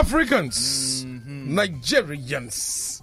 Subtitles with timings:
[0.00, 1.58] Africans, mm-hmm.
[1.58, 3.02] Nigerians,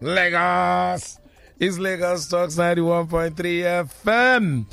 [0.00, 1.20] Lagos.
[1.60, 3.34] It's Lagos Talks 91.3
[3.86, 4.64] FM.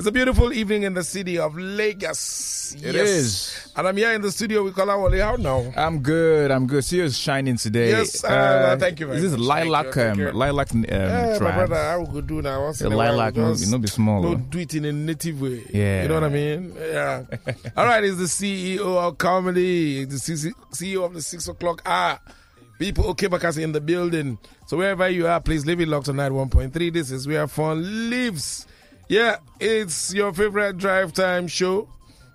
[0.00, 2.74] It's a beautiful evening in the city of Lagos.
[2.82, 3.54] It is.
[3.76, 5.22] And I'm here in the studio with Kolawole.
[5.22, 5.70] How now?
[5.76, 6.50] I'm good.
[6.50, 6.86] I'm good.
[6.86, 7.90] See, it's shining today.
[7.90, 9.40] Yes, uh, thank you very Is this much.
[9.46, 12.62] lilac, Thank you, thank um, lilac um, Yeah, my brother, I will do now?
[12.62, 14.24] Once The lilac, no, no be small.
[14.24, 14.36] Oh.
[14.36, 15.66] do it in a native way.
[15.68, 16.04] Yeah.
[16.04, 16.74] You know what I mean?
[16.78, 17.24] Yeah.
[17.76, 22.18] All right, it's the CEO of comedy, the CEO of the six o'clock hour.
[22.78, 24.38] People, okay, because in the building.
[24.66, 26.90] So wherever you are, please leave it locked on 1.3.
[26.90, 28.66] This is where fun lives.
[29.10, 31.88] Yeah, it's your favorite drive time show.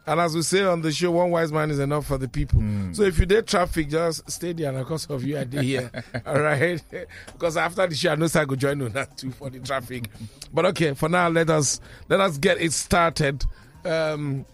[0.06, 2.62] And as we say on the show, one wise man is enough for the people.
[2.92, 5.90] So if you did traffic, just stay there and because of you, I did here.
[6.26, 6.84] All right.
[7.34, 10.10] because after the show, I know I go join now too for the traffic.
[10.54, 11.80] But okay, for now, let us
[12.10, 13.46] let us get it started.
[13.86, 14.46] Um,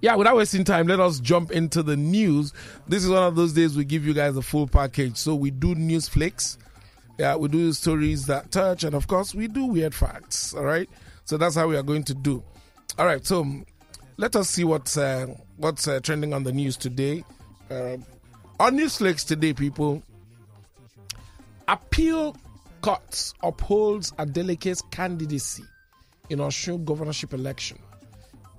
[0.00, 2.52] yeah, without wasting time, let us jump into the news.
[2.88, 5.16] This is one of those days we give you guys the full package.
[5.16, 6.58] So we do news flicks.
[7.18, 10.52] Yeah, we do stories that touch, and of course, we do weird facts.
[10.52, 10.90] All right,
[11.26, 12.42] so that's how we are going to do.
[12.98, 13.44] All right, so
[14.16, 17.24] let us see what's uh, what's uh, trending on the news today.
[17.70, 17.98] Uh,
[18.58, 20.02] on news flicks today, people.
[21.68, 22.36] Appeal
[22.80, 25.64] court upholds Adeleke's candidacy
[26.30, 27.78] in Osun governorship election.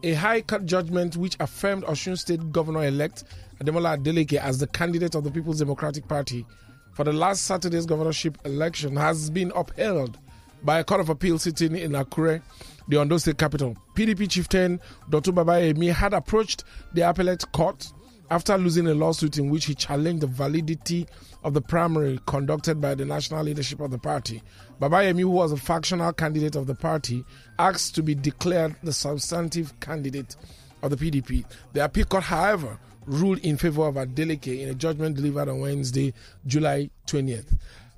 [0.03, 3.23] A high court judgment which affirmed Osun State Governor-elect
[3.61, 6.45] Ademola Adeleke as the candidate of the People's Democratic Party
[6.93, 10.19] for the last Saturday's governorship election has been upheld
[10.63, 12.41] by a court of appeal sitting in Akure,
[12.87, 13.75] the Ondo State capital.
[13.95, 15.31] PDP chieftain Dr.
[15.31, 16.63] Babayemi had approached
[16.93, 17.91] the appellate court
[18.29, 21.07] after losing a lawsuit in which he challenged the validity
[21.43, 24.43] of the primary conducted by the national leadership of the party.
[24.81, 27.23] Babayemi, who was a factional candidate of the party,
[27.57, 30.35] asked to be declared the substantive candidate
[30.81, 31.45] of the PDP.
[31.73, 36.13] The appeal court, however, ruled in favor of Adeleke in a judgment delivered on Wednesday,
[36.45, 37.57] July 20th.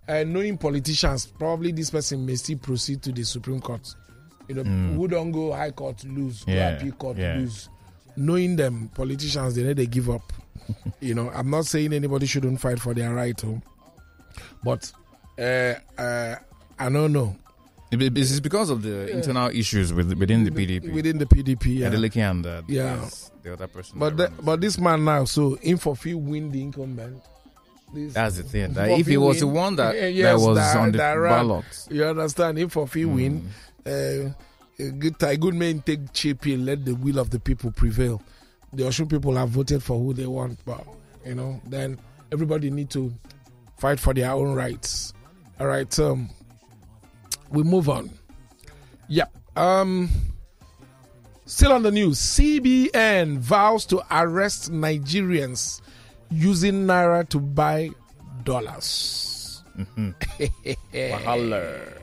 [0.10, 3.88] Uh, knowing politicians, probably this person may still proceed to the Supreme Court.
[4.48, 7.36] You know, who don't go High Court lose, go appeal court yeah.
[7.36, 7.70] lose.
[8.18, 10.34] Knowing them, politicians, they know they give up.
[11.00, 13.62] you know, I'm not saying anybody shouldn't fight for their right, oh,
[14.64, 14.92] but
[15.38, 16.36] uh, uh,
[16.80, 17.36] I don't know.
[17.92, 20.92] It- It's because of the internal issues with, within the PDP.
[20.92, 21.90] Within the PDP, yeah.
[21.92, 23.08] Adeleke and uh, Yeah.
[23.44, 24.00] the other person.
[24.00, 27.22] But the, but this man now, so in for fee win the incumbent.
[27.94, 28.74] This, that's the thing.
[28.74, 31.66] That if he was the one that, Eh, that was that- on the that ballot,
[31.90, 32.60] you understand?
[32.60, 33.50] If for fee win,
[33.86, 33.90] uh,
[34.80, 38.22] a good a good man take cheap and let the will of the people prevail.
[38.74, 40.86] The Osun people have voted for who they want, but
[41.26, 41.98] you know, then
[42.32, 43.12] everybody need to
[43.80, 45.14] fight for their own rights.
[45.60, 46.30] All right, um,
[47.50, 48.12] we move on.
[49.08, 49.26] Yeah.
[49.56, 50.10] Um,
[51.46, 52.20] still on the news.
[52.20, 55.82] CBN vows to arrest Nigerians
[56.32, 57.90] using naira to buy
[58.44, 59.64] dollars.
[59.78, 60.10] Mm-hmm.
[60.94, 61.94] Wahala.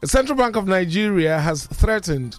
[0.00, 2.36] The Central Bank of Nigeria has threatened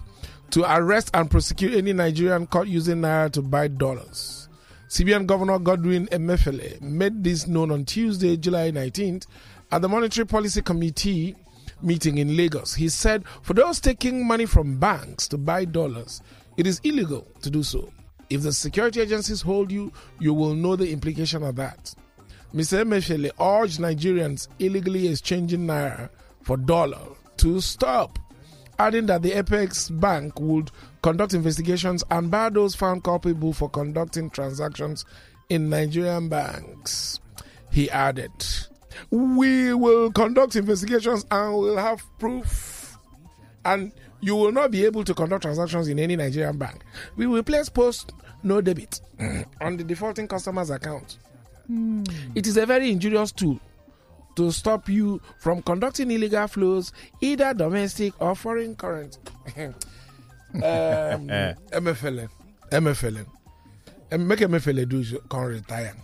[0.50, 4.48] to arrest and prosecute any Nigerian caught using naira to buy dollars.
[4.88, 9.26] CBN Governor Godwin Emefiele made this known on Tuesday, July 19th,
[9.70, 11.36] at the Monetary Policy Committee
[11.82, 12.74] meeting in Lagos.
[12.74, 16.22] He said, For those taking money from banks to buy dollars,
[16.56, 17.92] it is illegal to do so.
[18.30, 21.92] If the security agencies hold you, you will know the implication of that.
[22.54, 22.82] Mr.
[22.84, 26.08] Emefiele urged Nigerians illegally exchanging naira
[26.42, 27.00] for dollar
[27.38, 28.18] to stop,
[28.78, 30.70] adding that the Apex Bank would
[31.02, 35.04] conduct investigations and bar those found culpable for conducting transactions
[35.48, 37.18] in Nigerian banks.
[37.70, 38.32] He added,
[39.10, 42.96] We will conduct investigations and will have proof.
[43.64, 46.82] And you will not be able to conduct transactions in any Nigerian bank.
[47.16, 49.00] We will place post no debit
[49.60, 51.18] on the defaulting customer's account.
[52.34, 53.60] It is a very injurious tool
[54.36, 59.18] to stop you from conducting illegal flows, either domestic or foreign currency.
[59.56, 59.72] um,
[60.58, 62.28] MFL,
[62.70, 63.26] MFL,
[64.10, 65.94] and make MFL do can retire.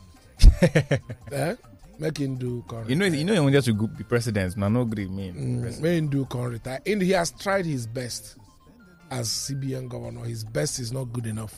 [1.33, 1.55] eh?
[1.99, 4.57] Make him do can You know, you know, he wanted to go- be president.
[4.57, 5.35] Now, no agree mean.
[5.63, 5.81] Mm.
[5.81, 6.81] Make him do retire.
[6.87, 8.37] And he has tried his best
[9.11, 10.25] as CBN governor.
[10.25, 11.55] His best is not good enough.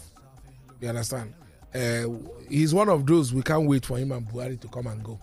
[0.80, 1.34] You understand?
[1.74, 2.04] Uh,
[2.48, 5.18] he's one of those we can't wait for him and Buhari to come and go.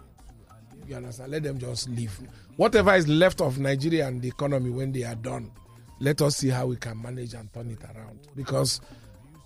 [0.87, 1.31] You understand?
[1.31, 2.19] Let them just leave.
[2.57, 5.51] Whatever is left of Nigeria and the economy when they are done,
[5.99, 8.19] let us see how we can manage and turn it around.
[8.35, 8.81] Because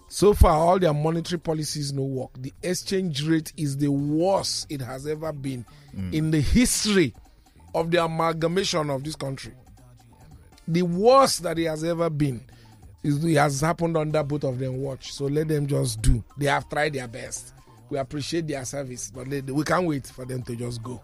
[0.10, 2.32] so far, all their monetary policies no work.
[2.38, 5.66] The exchange rate is the worst it has ever been
[6.12, 7.14] in the history
[7.76, 9.54] of the amalgamation of this country.
[10.68, 12.42] The worst that it has ever been.
[13.04, 15.14] is- It has happened under both of them watch.
[15.14, 16.24] So let them just do.
[16.38, 17.54] They have tried their best.
[17.90, 21.02] we appreciate their service, but they, we can't wait for them to just go.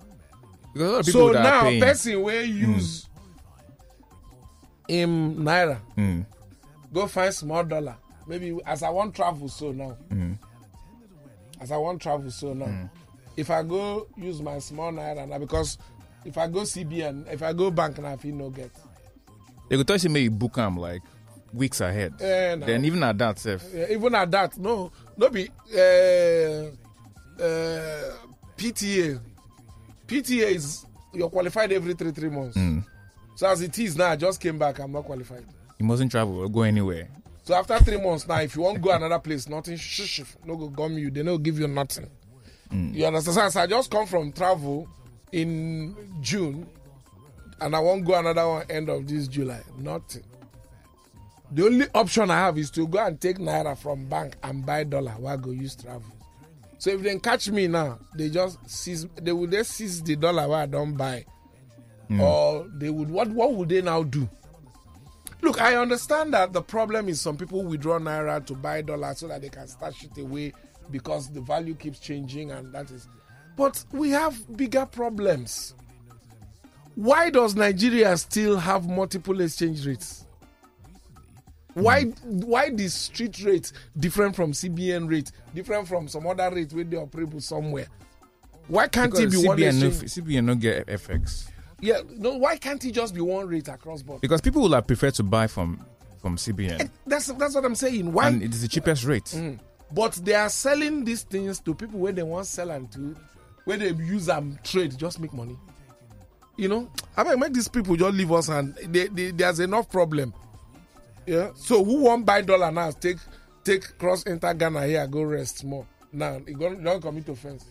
[0.73, 3.07] Because a lot of people So now, person will use
[4.87, 6.25] in naira, Mm,
[6.93, 7.95] go find small dollar.
[8.27, 9.97] Maybe as I want travel, so now.
[10.09, 10.37] mm,
[11.61, 12.89] As I want travel, so now.
[13.37, 15.77] If I go use my small naira now, because
[16.23, 18.71] if I go CBN, if I go bank now, if you no get.
[19.69, 21.01] they could tell you maybe book them like
[21.53, 22.13] weeks ahead.
[22.21, 22.65] Eh, nah.
[22.65, 25.77] Then even at that, self, Yeah, even at that, no, no be uh,
[27.43, 28.13] uh,
[28.57, 29.19] PTA.
[30.07, 32.57] PTA is you're qualified every three three months.
[33.35, 34.79] So as it is now, I just came back.
[34.79, 35.43] I'm not qualified.
[35.77, 37.09] you mustn't travel or go anywhere.
[37.45, 40.21] So after three months now, if you want to go another place, nothing shh, shh,
[40.45, 41.11] no go gum you.
[41.11, 42.09] They no give you nothing.
[42.71, 42.95] Mm.
[42.95, 43.53] You understand?
[43.53, 44.87] So I just come from travel
[45.31, 46.67] in June,
[47.61, 49.61] and I won't go another one end of this July.
[49.77, 50.23] Nothing.
[51.51, 54.83] The only option I have is to go and take naira from bank and buy
[54.83, 56.01] dollar while I go use travel.
[56.79, 59.05] So if they catch me now, they just seize.
[59.21, 61.25] They will just seize the dollar where I don't buy,
[62.09, 62.19] mm.
[62.19, 63.11] or they would.
[63.11, 64.27] What What would they now do?
[65.45, 69.27] Look, I understand that the problem is some people withdraw naira to buy dollars so
[69.27, 70.53] that they can stash it away
[70.89, 73.07] because the value keeps changing and that is.
[73.55, 75.75] But we have bigger problems.
[76.95, 80.25] Why does Nigeria still have multiple exchange rates?
[81.75, 86.85] Why why the street rate different from CBN rate, different from some other rate where
[86.85, 87.85] they operate somewhere?
[88.67, 90.11] Why can't it Because be one CBN, no, exchange?
[90.27, 91.51] CBN no get FX.
[91.85, 92.37] Yeah, no.
[92.37, 94.21] Why can't it just be one rate across board?
[94.21, 95.85] Because people will have preferred to buy from
[96.21, 96.89] from CBN.
[97.05, 98.11] That's that's what I'm saying.
[98.11, 99.25] Why and it is the cheapest rate.
[99.25, 99.59] Mm.
[99.91, 103.15] But they are selling these things to people where they want sell and to
[103.65, 105.57] where they use them trade, just make money.
[106.57, 109.89] You know, I mean, make these people just leave us and they, they, there's enough
[109.89, 110.33] problem.
[111.25, 111.51] Yeah.
[111.55, 112.91] So who won't buy dollar now?
[112.91, 113.17] Take
[113.63, 115.85] take cross enter Ghana here, go rest more.
[116.13, 117.65] Now it don't, commit offense.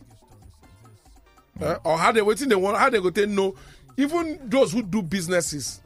[1.60, 3.54] Uh, or how they waiting they want how they go take no.
[3.96, 5.80] Even those who do businesses,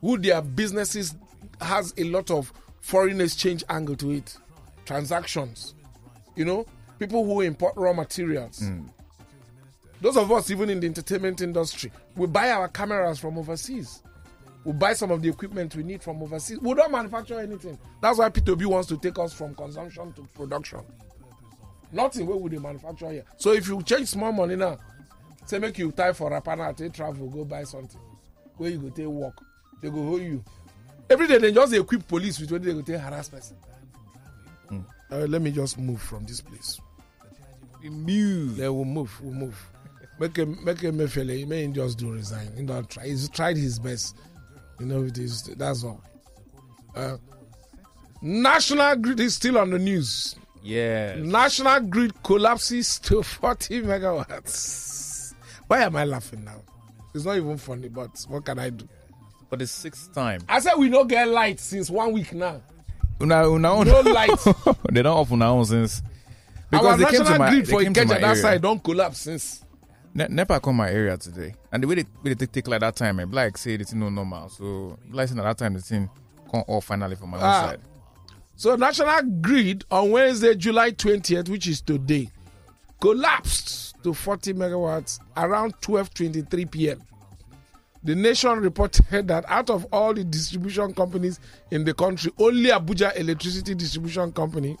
[0.00, 1.14] who their businesses
[1.60, 4.36] has a lot of foreign exchange angle to it,
[4.84, 5.74] transactions.
[6.34, 6.66] You know,
[6.98, 8.60] people who import raw materials.
[8.60, 8.84] Hmm.
[10.00, 14.02] Those of us even in the entertainment industry, we buy our cameras from overseas.
[14.64, 16.58] We buy some of the equipment we need from overseas.
[16.60, 17.78] We don't manufacture anything.
[18.02, 20.80] That's why Peter Obi wants to take us from consumption to production.
[21.92, 23.24] Nothing where would they manufacture here.
[23.38, 24.76] So if you change small money now,
[25.46, 28.00] say make you tie for Rapana, take travel, go buy something.
[28.56, 29.34] Where you go take work.
[29.82, 30.44] They go hold you.
[31.08, 33.56] Every day they just equip police with what they go take harass person.
[35.10, 36.80] Uh, let me just move from this place.
[37.82, 38.58] We Move.
[38.58, 39.16] Yeah, we'll move.
[39.22, 39.70] We'll move.
[40.18, 41.32] Make him, make him a fella.
[41.32, 42.50] He may just do resign.
[42.56, 43.06] He don't try.
[43.06, 44.16] He's tried his best.
[44.80, 45.44] You know it is.
[45.44, 46.02] That's all.
[46.94, 47.18] Uh,
[48.22, 50.34] National Grid is still on the news.
[50.62, 51.16] Yeah.
[51.16, 54.95] National Grid collapses to 40 megawatts.
[55.66, 56.60] Why am I laughing now?
[57.14, 58.86] It's not even funny, but what can I do?
[59.48, 60.42] For the sixth time.
[60.48, 62.60] I said we don't get light since one week now.
[63.20, 64.30] Una, una, No light.
[64.92, 66.02] they don't off una own since.
[66.72, 68.42] Our Because they came to my, grid they for came to Ikeja my that area.
[68.42, 69.64] side don't collapse since.
[70.14, 72.80] Ne- NEPA come my area today, and the way they, way they take, take like
[72.80, 74.48] that time, eh, like say the thing no normal.
[74.48, 76.08] So like saying at that time the thing
[76.50, 77.62] come off finally from my Ah.
[77.64, 77.80] own side.
[78.56, 82.30] So National Grid on Wednesday, July 20th, which is today,
[83.00, 87.02] collapsed to 40 megawatts around 12:23 p.m.
[88.04, 91.40] The nation reported that out of all the distribution companies
[91.72, 94.76] in the country, only Abuja Electricity Distribution Company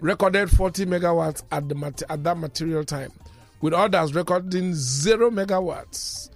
[0.00, 3.12] recorded 40 megawatts at the at that material time,
[3.60, 6.30] with others recording zero megawatts.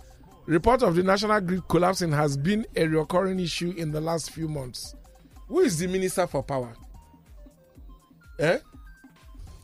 [0.47, 4.47] Report of the national grid collapsing has been a recurring issue in the last few
[4.49, 4.95] months.
[5.49, 6.73] Who is the minister for power?
[8.39, 8.59] Eh?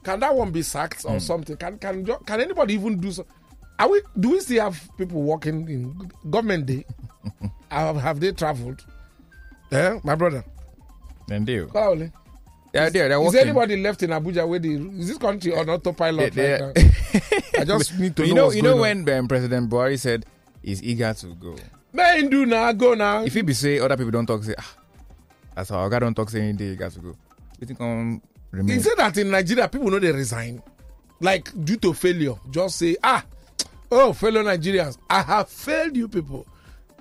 [0.08, 1.54] Can that one be sacked or something?
[1.58, 3.26] Can can can anybody even do so?
[3.78, 4.00] Are we?
[4.18, 6.86] Do we still have people working in government day?
[7.70, 8.82] have, have they travelled?
[9.70, 10.42] Eh, my brother.
[11.26, 12.10] Then they, Kolawole,
[12.72, 13.40] yeah, they're, they're Is working.
[13.40, 17.60] anybody left in Abuja where the is this country on autopilot They- right now?
[17.60, 18.50] I just need to you know.
[18.50, 20.24] you know when um, President Buhari said
[20.62, 21.54] he's eager to go.
[21.92, 23.24] Men do now go now.
[23.24, 24.74] If he be say other people don't talk, say ah,
[25.54, 27.14] that's how God don't talk say any day he got to go.
[27.60, 28.76] You think um remain?
[28.76, 30.62] He said that in Nigeria, people know they resign,
[31.20, 32.34] like due to failure.
[32.50, 33.24] Just say, ah,
[33.90, 36.46] oh, fellow Nigerians, I have failed you people,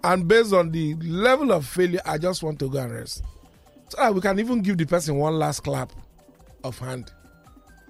[0.04, 3.24] and based on the level of failure, I just want to go and rest.
[3.90, 5.92] So that we can even give the person one last clap
[6.64, 7.12] of hand.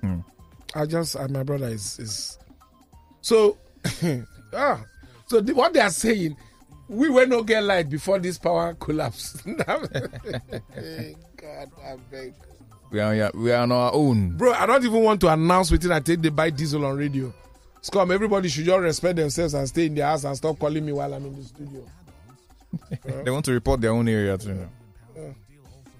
[0.01, 0.19] Hmm.
[0.75, 2.37] I just, uh, my brother is is
[3.21, 3.57] so,
[4.53, 4.83] ah,
[5.27, 6.37] so the, what they are saying.
[6.89, 9.33] We will not get light before this power collapse.
[9.41, 9.57] Thank
[11.35, 12.33] God, I beg.
[12.89, 14.38] We are, yeah, we are on our own.
[14.38, 17.34] Bro, I don't even want to announce within I take the buy diesel on radio.
[17.82, 20.94] Scum, everybody should just respect themselves and stay in their house and stop calling me
[20.94, 21.84] while I'm in the studio.
[23.24, 24.53] They want to report their own area too.
[24.53, 24.70] Now.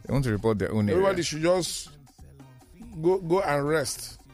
[0.06, 1.02] They want to report their own area.
[1.02, 1.90] Everybody should just
[3.02, 4.20] go go and rest.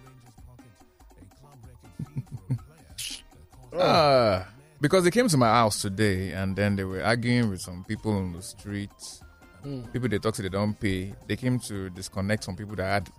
[3.76, 4.48] Ah,
[4.80, 8.12] because they came to my house today and then they were arguing with some people
[8.12, 9.23] on the streets.
[9.92, 11.14] People they talk to they don't pay.
[11.28, 13.10] They came to disconnect some people that had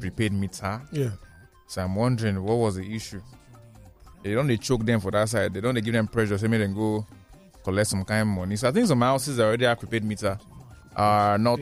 [0.00, 0.82] prepaid meter.
[0.92, 1.10] Yeah.
[1.66, 3.20] So I'm wondering what was the issue.
[4.22, 5.54] They don't they choke them for that side.
[5.54, 6.36] They don't they give them pressure.
[6.38, 7.06] Say me then go
[7.64, 8.56] collect some kind of money.
[8.56, 10.38] So I think some houses that already have prepaid meter
[10.94, 11.60] are not.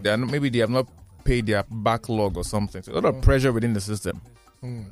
[0.00, 0.88] They are not, maybe they have not
[1.24, 2.82] paid their backlog or something.
[2.82, 4.20] So a lot of pressure within the system.
[4.62, 4.86] Mm.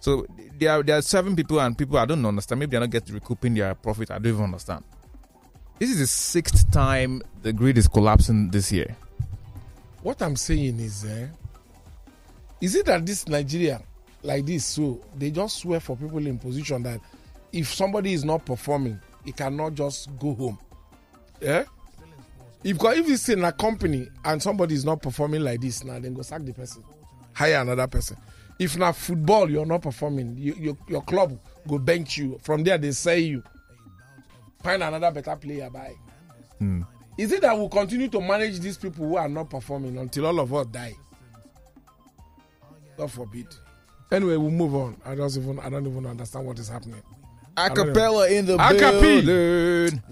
[0.00, 0.26] So
[0.58, 2.60] there are there are seven people and people I don't understand.
[2.60, 4.10] Maybe they're not getting recouping their profit.
[4.10, 4.84] I don't even understand.
[5.78, 8.96] This is the sixth time the grid is collapsing this year.
[10.02, 11.26] What I'm saying is, eh,
[12.62, 13.82] is it that this Nigeria
[14.22, 17.00] like this, so they just swear for people in position that
[17.52, 20.58] if somebody is not performing, he cannot just go home.
[21.42, 21.64] Yeah.
[22.64, 26.14] If if it's in a company and somebody is not performing like this, now then
[26.14, 26.82] go sack the person,
[27.34, 28.16] hire another person.
[28.58, 32.40] If not football, you're not performing, you, your your club go bench you.
[32.42, 33.42] From there, they say you
[34.66, 35.70] find another better player.
[35.70, 35.94] Bye.
[36.58, 36.82] Hmm.
[37.16, 40.40] Is it that we'll continue to manage these people who are not performing until all
[40.40, 40.94] of us die?
[42.96, 43.46] God forbid.
[44.10, 44.96] Anyway, we'll move on.
[45.04, 47.02] I don't even I don't even understand what is happening.
[47.56, 49.24] Acapella in the Acapi.
[49.24, 50.02] building.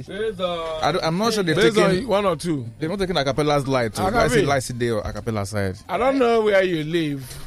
[0.82, 2.66] I don't, I'm not sure they've Based taken on one or two.
[2.78, 3.94] They're not taking acapella's light.
[3.94, 5.76] So I see light or acapella side.
[5.88, 7.38] I don't know where you live.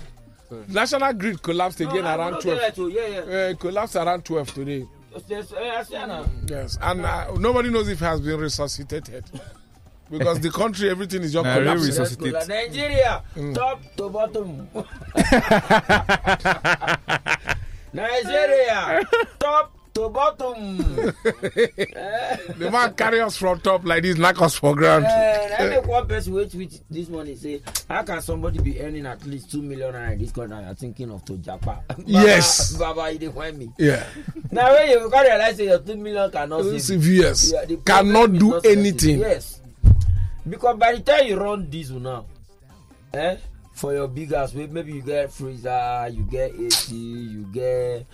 [0.67, 2.77] National grid collapsed again around 12.
[2.91, 3.19] Yeah, yeah.
[3.19, 4.87] Uh, collapsed around 12 today.
[5.27, 6.25] Yes, I see now.
[6.47, 6.77] Yes.
[6.81, 9.25] And uh, nobody knows if it has been resuscitated.
[10.09, 11.88] Because the country, everything is just Nah, really collapsing.
[12.05, 12.47] Resuscitate.
[12.47, 13.53] Nigeria, Mm.
[13.53, 14.69] top to bottom.
[17.93, 19.07] Nigeria,
[19.39, 20.77] top to bottom.
[22.58, 25.06] The man carry us from top like this, knock us for ground.
[25.06, 29.06] And I make one person wait with this morning say, how can somebody be earning
[29.06, 30.56] at least two million naira in this country?
[30.58, 31.82] and You're thinking of to Japa.
[32.06, 32.75] Yes.
[32.77, 33.72] Baba, you didn't find me.
[33.77, 34.06] Yeah.
[34.51, 37.22] Now when you can realize your two million cannot save you.
[37.24, 39.20] CVS Yeah, the problem cannot do not anything.
[39.20, 39.62] Yes.
[40.48, 42.25] Because by the time you run diesel now,
[43.13, 43.38] eh,
[43.77, 48.06] for your big wey maybe you get freezer, you get AC, you get.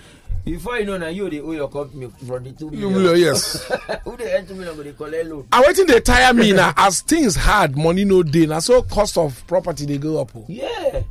[0.45, 2.93] Before you know now, you dey owe your company from the two You million.
[3.03, 3.63] will, yes.
[4.03, 5.47] Who dey earn two million go dey collect loan?
[5.53, 6.73] And waiting they tire me now.
[6.75, 8.45] As things hard, money no day.
[8.45, 10.31] Now so cost of property they go up.
[10.49, 11.03] Yeah.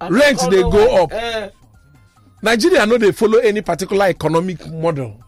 [0.00, 1.12] And Rent dey go up.
[1.12, 1.50] Eh,
[2.42, 5.22] Nigeria no they follow any particular economic model.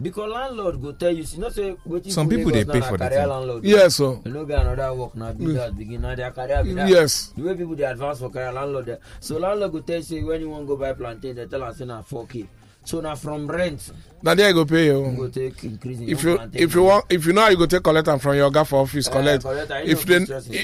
[0.00, 3.10] because landlord go tell you, see, not say wetin Some people dey pay for the
[3.10, 3.28] thing.
[3.28, 3.64] landlord.
[3.64, 6.72] Yes, so You no get another work now, big house begin now their career be
[6.74, 6.88] that.
[6.88, 7.34] yes.
[7.36, 10.22] the way people dey advance for career landlord dey so landlord go tell you say
[10.22, 12.46] when you wan go buy plantain dey tell am say na four k
[12.84, 15.28] so na from rent Now there you go pay you go you.
[15.30, 17.82] take increase in If you if you want if you know how you go take
[17.82, 19.42] collect am from your guy for office Eh, collect.
[19.42, 20.18] collect am, you If they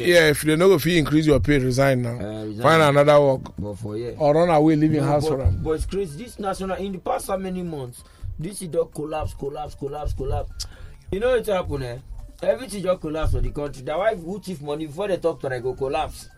[0.06, 2.18] yeah if they no go fit increase your pay resign now.
[2.18, 2.62] Eh, resign.
[2.62, 5.62] Find another work but for here or run away leaving No, house but, for am.
[5.62, 8.02] but it's crazy this national in the past how many months
[8.38, 10.66] this thing don collapse collapse collapse collapse
[11.12, 11.98] you know wetin happen eh
[12.42, 15.52] everything just collapse for the country na why who thief money before they talk to
[15.52, 16.28] am go collapse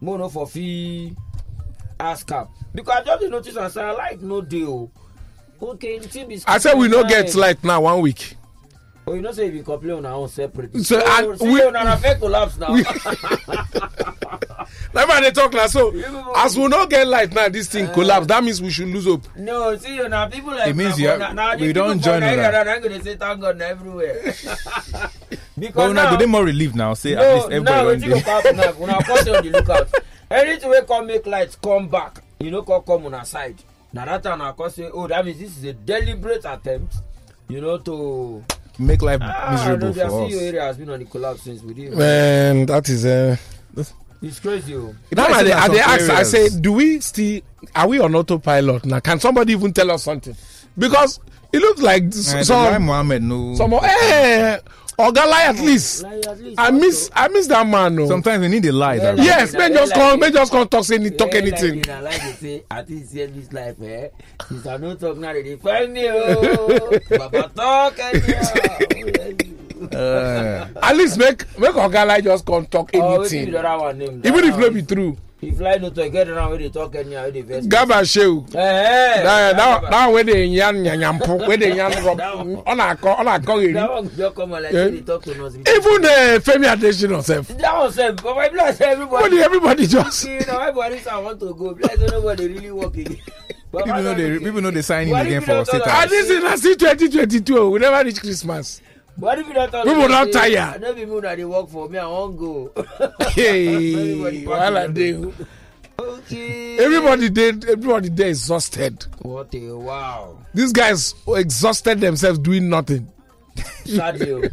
[0.00, 1.12] mo no for fit
[2.00, 4.90] ask am because i just dey notice am say i like no dey o
[5.62, 6.40] okay the thing be.
[6.46, 7.10] I said we no fine.
[7.10, 8.36] get light now one week.
[9.06, 10.76] oh you know say you bin complain una own separate.
[10.84, 12.74] So, oh and see we- una na fair collapse now.
[14.94, 15.92] Like man they talk now so
[16.36, 19.04] as we no get light now this thing uh, collapse that means we should lose
[19.06, 19.24] hope.
[19.36, 21.60] no see you na people like It means na you for- have- na- na the
[21.62, 22.64] we people don't for join Nigeria una.
[22.64, 24.34] na go dey say thank God na everywhere.
[24.94, 25.10] But
[25.58, 26.94] because una now go dey more relieved now.
[26.94, 28.20] Say at no least now everybody wetin don go dey.
[28.20, 29.88] happen now una come dey on the lookout
[30.30, 33.56] anything wey come make light come back you no come come una side
[33.94, 36.96] na that time una come say oh that means this is a deliberate attempt
[37.48, 38.42] you know to
[38.78, 40.34] make life ah miserable no for us.
[40.42, 43.36] area has been on the collapse since we didn't Man, that is uh,
[44.22, 44.94] it's crazy o.
[45.12, 47.40] Now I, I dey ask, I say, do we still
[47.74, 48.98] are we on autopilot now?
[49.00, 50.34] Can somebody even tell us something?
[50.78, 51.20] Because
[51.52, 53.54] it looks like s- Eh, some Mohammed no.
[53.54, 54.58] some eh
[54.98, 56.02] Ogalai at least.
[56.04, 57.96] Like, at least I miss I miss that man.
[57.96, 58.06] No.
[58.06, 58.98] Sometimes we need a lie.
[58.98, 61.82] That- like- Yes, man, just come, man, just come talk any talk Yeah, anything.
[61.82, 64.08] Like, like they say, at least here this life, eh?
[64.48, 66.98] Since I no talk now, they dey find me, oh.
[67.18, 68.44] Baba talk, anyhow.
[69.92, 73.98] Uh, At least make make Ogalai just come talk Oh, be anything, the other one
[73.98, 74.22] name?
[74.24, 75.16] even if That no be true.
[75.48, 77.66] If lie no talk, get around where they talk anyhow, where they vex.
[77.66, 78.54] Garba Shehu.
[78.54, 79.22] Eh, eh.
[79.22, 79.90] That that Garba.
[79.90, 82.18] that where they yan nyanyampo, where they yan rob.
[82.24, 82.56] That one.
[82.66, 83.72] On a on a That eri.
[83.74, 84.84] one just come and like Yeah.
[84.86, 85.54] say they talk to us.
[85.56, 87.48] Even uh, Femi Adesina sef.
[87.48, 91.10] That one sef but my bless When everybody everybody just see na why buhari say
[91.10, 93.18] i want to go bless say nobody really work again.
[93.72, 95.52] But People my know they God, people know they sign in Buhari again be for
[95.52, 96.10] don state talk and house.
[96.10, 98.80] this is na still 2022 we never reach christmas
[99.18, 100.78] buhari be don talk People don tire.
[100.80, 102.72] no be me una dey work for me i wan go.
[103.30, 105.12] hey party dey.
[105.12, 105.32] Don
[105.98, 106.78] okay.
[106.78, 109.06] everybody dey everybody dey exhausted.
[109.22, 110.38] What a wow.
[110.52, 113.08] These guys exhausted themselves doing nothing.
[113.84, 114.50] Sad day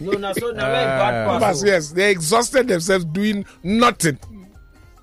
[0.00, 0.98] no na so na where e Ah.
[0.98, 1.66] bad Pass, pass oh.
[1.66, 4.18] yes they exhausted themselves doing nothing.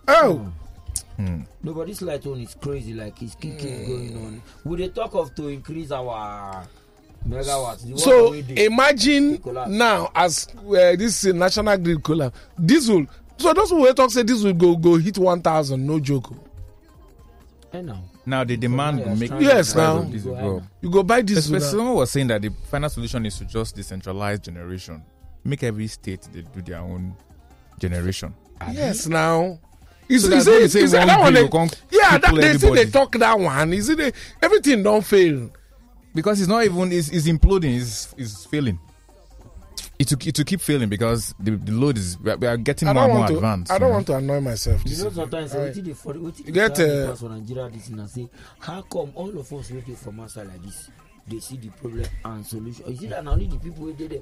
[0.07, 0.51] Oh.
[1.17, 1.25] Hmm.
[1.25, 1.41] Hmm.
[1.61, 3.85] No but this light one is crazy like it's keep keep hmm.
[3.85, 4.41] going on.
[4.65, 6.65] We dey talk of to increase our megawatts.
[6.65, 6.82] the one
[7.95, 13.05] so imagine now as uh, this uh, national grid collapse diesel
[13.37, 16.37] so those who wey talk say diesel go go hit one thousand no joke o.
[17.73, 18.03] Eh, now.
[18.25, 20.03] Now the demand will make Yes, now.
[20.03, 20.63] diesel Go go high up.
[20.81, 21.71] you go buy diesel Especially now.
[21.79, 25.03] someone was saying that the final solution is to just decentralize generation.
[25.43, 27.15] Make every state they do their own
[27.79, 28.33] generation.
[28.71, 29.59] yes now.
[30.07, 31.97] You So see, that's you when see, you say you see, one that one they,
[31.97, 33.71] yeah, that, they see they talk that one.
[33.73, 34.11] You see, they,
[34.41, 35.49] everything don't fail.
[36.13, 38.79] Because it's not even it's, it's imploding, it's, it's failing.
[40.00, 42.58] It will, it will keep failing because the, the load is we are, we are
[42.58, 43.36] getting more and more to.
[43.36, 43.72] advanced.
[43.72, 43.93] I don't know.
[43.96, 44.82] want to annoy myself.
[44.86, 45.74] you know sometimes Alright.
[45.75, 48.27] wetin for wetin get, tell uh, pass for nigeria this na say
[48.60, 50.89] how come all of us wey dey from outside like this
[51.29, 54.20] dey see the problem and solution is it that only the people wey dey there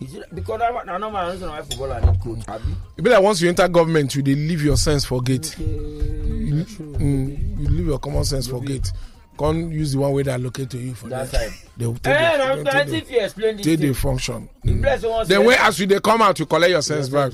[0.00, 2.74] is it that because na na my reason why footballer need coach abi.
[2.96, 5.54] It be like once you enter government, you dey leave your sense for gate.
[5.58, 8.92] okay true Mm, you leave your common sense for gate.
[9.36, 11.50] Can't use the one way they allocate to you for that side.
[11.76, 13.94] They will take eh the- na they take the- you explain this take the thing
[13.94, 14.48] function.
[14.62, 17.32] the one Then when as you they come out, you collect your sense back.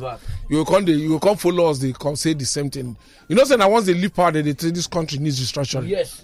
[0.49, 1.79] You will come, dey- you will come follow us.
[1.79, 2.97] They come say the same thing.
[3.29, 5.89] You know, say now once they leave power, they, they say this country needs restructuring.
[5.89, 6.23] yes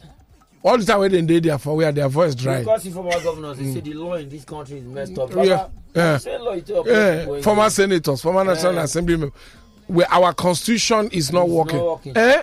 [0.63, 2.61] All the time when they dey there for where their voice dry.
[2.61, 5.31] because if former governors dey say the law in this country is messed up.
[5.31, 5.45] Mm.
[5.47, 6.17] Yeah, yeah.
[6.19, 8.83] say law up yeah, former senators, former national Yeah.
[8.85, 9.39] assembly members,
[9.89, 11.81] where our constitution is not It's not working.
[11.83, 12.17] working.
[12.17, 12.43] Eh?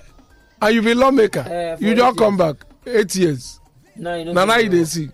[0.62, 1.44] And you be lawmaker.
[1.44, 3.60] For you just come back eight years.
[3.96, 4.78] Now you know Now now you no.
[4.78, 5.10] dey see.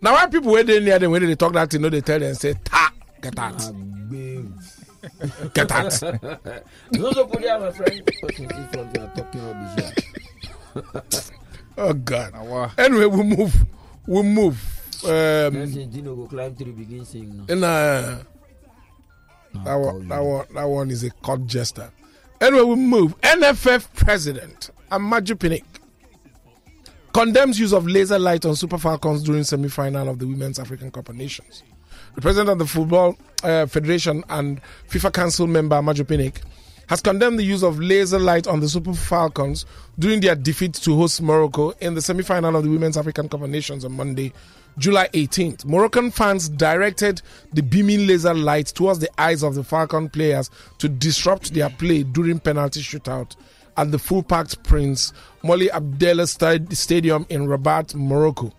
[0.00, 2.18] Now why people wey dey near them when they talk that thing, no they tell
[2.18, 3.60] them say ta get out,
[5.54, 6.02] get out.
[6.92, 8.04] You also put there, my friend.
[8.20, 11.02] Person see from you are talking rubbish here.
[11.78, 12.32] oh God.
[12.46, 12.70] Wow.
[12.76, 13.64] Anyway, we move.
[14.06, 14.76] We move.
[15.04, 15.52] Um,
[15.90, 17.44] Dino go climb tree begin sing now.
[17.52, 18.22] in uh,
[19.52, 21.90] Nah, that one, that one, that one is a court jester.
[22.40, 23.20] Anyway, we move.
[23.20, 25.64] NFF president Amaju Pinnick
[27.12, 31.08] condemns use of laser light on Super Falcons during semi-final of the Women's African Cup
[31.08, 31.62] of Nations.
[32.14, 36.42] The president of the Football uh, Federation and FIFA Council member Pinnick
[36.88, 39.64] has condemned the use of laser light on the Super Falcons
[39.98, 43.50] during their defeat to host Morocco in the semi-final of the Women's African Cup of
[43.50, 44.32] Nations on Monday,
[44.76, 45.64] July 18th.
[45.64, 50.88] Moroccan fans directed the beaming laser light towards the eyes of the Falcon players to
[50.88, 53.36] disrupt their play during penalty shootout
[53.80, 58.52] at the full-packed Prince Moulay Abdellah Sta- Stadium in Rabat, Morocco.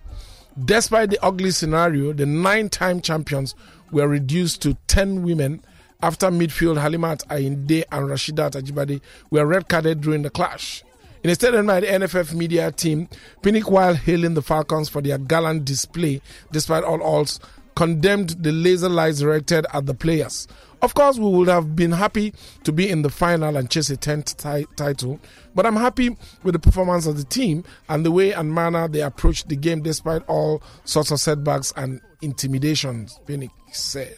[0.66, 3.54] Despite the ugly scenario, the nine time champions
[3.92, 5.64] were reduced to 10 women
[6.02, 10.84] after midfield Halimat Ayinde and Rashidat Ajibade were red carded during the clash.
[11.24, 13.08] In a statement by the NFF media team,
[13.44, 16.20] Pinnick, while hailing the Falcons for their gallant display
[16.52, 17.40] despite all odds,
[17.76, 20.48] condemned the laser lights directed at the players.
[20.82, 23.98] Of course, we would have been happy to be in the final and chase a
[23.98, 25.20] 10th ti- title,
[25.54, 29.02] but I'm happy with the performance of the team and the way and manner they
[29.02, 34.18] approached the game despite all sorts of setbacks and intimidations, Pinnick said.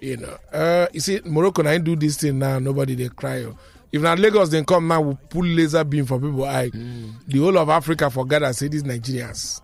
[0.00, 3.46] You know, uh, you see, Morocco, I do this thing now, nobody they cry.
[3.92, 6.44] If not Lagos, then come now, we'll pull laser beam for people.
[6.44, 6.70] eye.
[6.70, 9.60] The whole of Africa forget and say these Nigerians,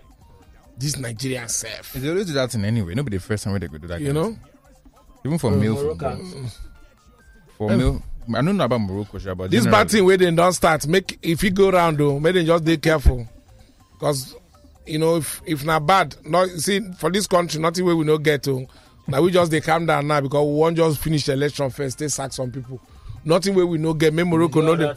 [0.76, 1.94] This Nigerian self.
[1.94, 2.94] They always do that thing anyway.
[2.94, 4.00] Nobody the first time where they go do that.
[4.02, 4.24] You know?
[4.32, 4.40] thing.
[5.28, 6.16] Even for male football.
[6.16, 6.58] Moroccans.
[7.56, 8.02] For male,
[8.34, 10.86] I don't know about Morocco, sure, but This generally- bad thing where they don't start.
[10.86, 13.28] Make if you go round though, make them just be careful.
[14.00, 14.34] Cause
[14.86, 18.18] you know, if if not bad, not see for this country, nothing where we no
[18.18, 18.66] get to.
[19.06, 21.98] Now we just they calm down now because we want just finish the election first,
[21.98, 22.80] they sack some people.
[23.24, 24.14] Nothing where we no get.
[24.14, 24.94] Make Morocco no.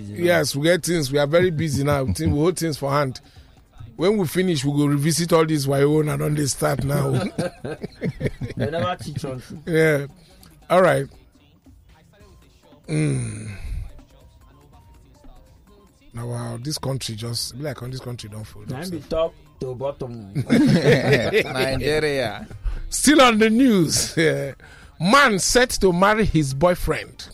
[0.00, 1.10] Yes, we get things.
[1.12, 2.04] We are very busy now.
[2.14, 3.20] Thing- we hold things for hand.
[3.96, 7.22] When we finish, we go revisit all this why own and on they start now.
[8.56, 9.58] They never teach on true.
[9.66, 10.06] yeah.
[10.70, 11.06] All right.
[12.88, 13.50] Mm.
[16.14, 18.70] Now wow, this country just be like on this country don't fold.
[18.70, 20.32] Na up, be top to bottom.
[20.48, 22.46] Nigeria.
[22.88, 24.14] Still on the news.
[24.16, 24.54] yeah.
[25.00, 27.28] Man set to marry his boyfriend.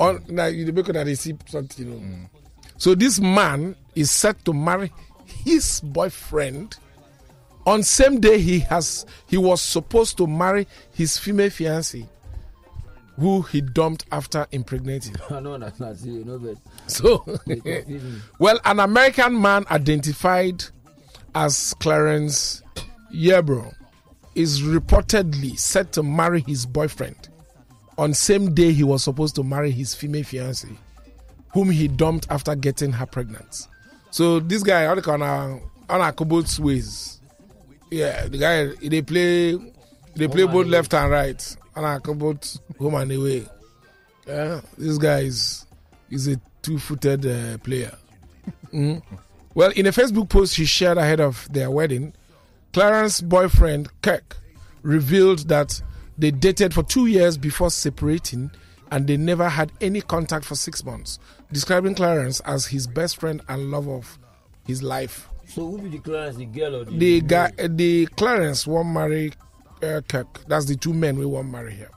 [0.00, 2.28] On now you make that they see something, you know.
[2.78, 4.90] So this man is set to marry
[5.44, 6.76] his boyfriend
[7.66, 12.08] on same day he has he was supposed to marry his female fiancée.
[13.16, 15.14] who he dumped after impregnating.
[15.96, 18.20] See, you know, but So, they confuse me.
[18.38, 20.64] well, an American man identified
[21.34, 22.62] as Clarence
[23.12, 23.74] Yebro
[24.34, 27.28] is reportedly set to marry his boyfriend
[27.98, 30.76] on same day he was supposed to marry his female fiancée,
[31.52, 33.66] whom he dumped after getting her pregnant.
[34.10, 37.20] So this guy, on a on a both ways.
[37.90, 39.56] Yeah, the guy they play
[40.14, 41.56] they play both and left and right.
[41.76, 43.46] On a both home and away.
[44.26, 45.66] Yeah, this guy is
[46.10, 47.96] is a two-footed uh, player.
[48.72, 49.02] Mm.
[49.54, 52.14] Well, in a Facebook post she shared ahead of their wedding,
[52.72, 54.36] Clarence's boyfriend Kirk
[54.82, 55.80] revealed that
[56.16, 58.50] they dated for two years before separating
[58.90, 61.18] and they never had any contact for six months,
[61.52, 64.18] describing Clarence as his best friend and love of
[64.66, 65.28] his life.
[65.46, 68.88] So who be the clients, the girl or the The guy, uh, the Clarence won't
[68.90, 69.32] marry
[69.82, 70.46] uh, Kirk.
[70.46, 71.90] That's the two men we won't marry here.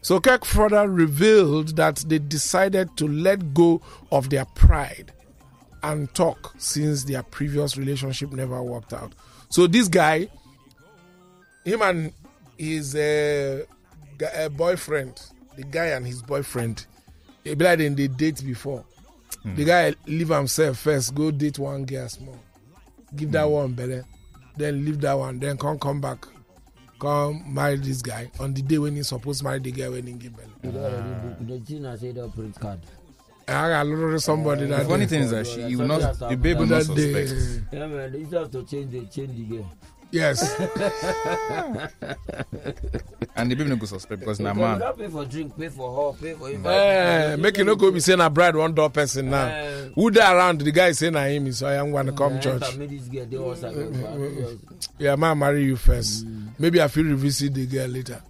[0.00, 5.12] So Kirk further revealed that they decided to let go of their pride
[5.82, 9.14] and talk since their previous relationship never worked out.
[9.50, 10.28] So this guy,
[11.64, 12.12] him and
[12.56, 13.64] his uh,
[14.34, 15.20] uh, boyfriend,
[15.56, 16.86] the guy and his boyfriend,
[17.44, 18.84] they be like in they date before.
[19.42, 19.54] Hmm.
[19.54, 22.38] The guy leave himself first, go date one girl small,
[23.14, 23.52] give that hmm.
[23.52, 24.04] one better,
[24.56, 26.26] then leave that one, then come come back,
[26.98, 30.06] come marry this guy on the day when he's supposed to marry the girl when
[30.06, 30.48] he give belly.
[30.62, 31.58] You don't already.
[31.58, 32.80] The thing I said print card.
[33.46, 36.34] I got literally somebody The that funny thing is that she, you will not, the
[36.36, 37.72] babe will not that day, suspect.
[37.74, 38.12] Yeah, man.
[38.12, 39.70] They have to change the change the girl.
[40.14, 40.38] Yes,
[43.36, 44.78] And the babe no go suspect because na Because you man.
[44.78, 46.72] don't pay for drink, pay for her, pay for invite.
[46.76, 49.46] Eh, make you no go be saying a bride one door person now.
[49.46, 52.62] Eh, Who there around the guy say na him, so I am gonna come church.
[52.62, 53.26] enter, Meet this girl.
[53.26, 54.58] They was like, oh,
[54.98, 56.24] Yeah, man, marry you first.
[56.58, 58.22] Maybe I feel revisit the girl later.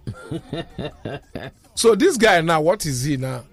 [1.75, 3.43] so this guy now, what is he now?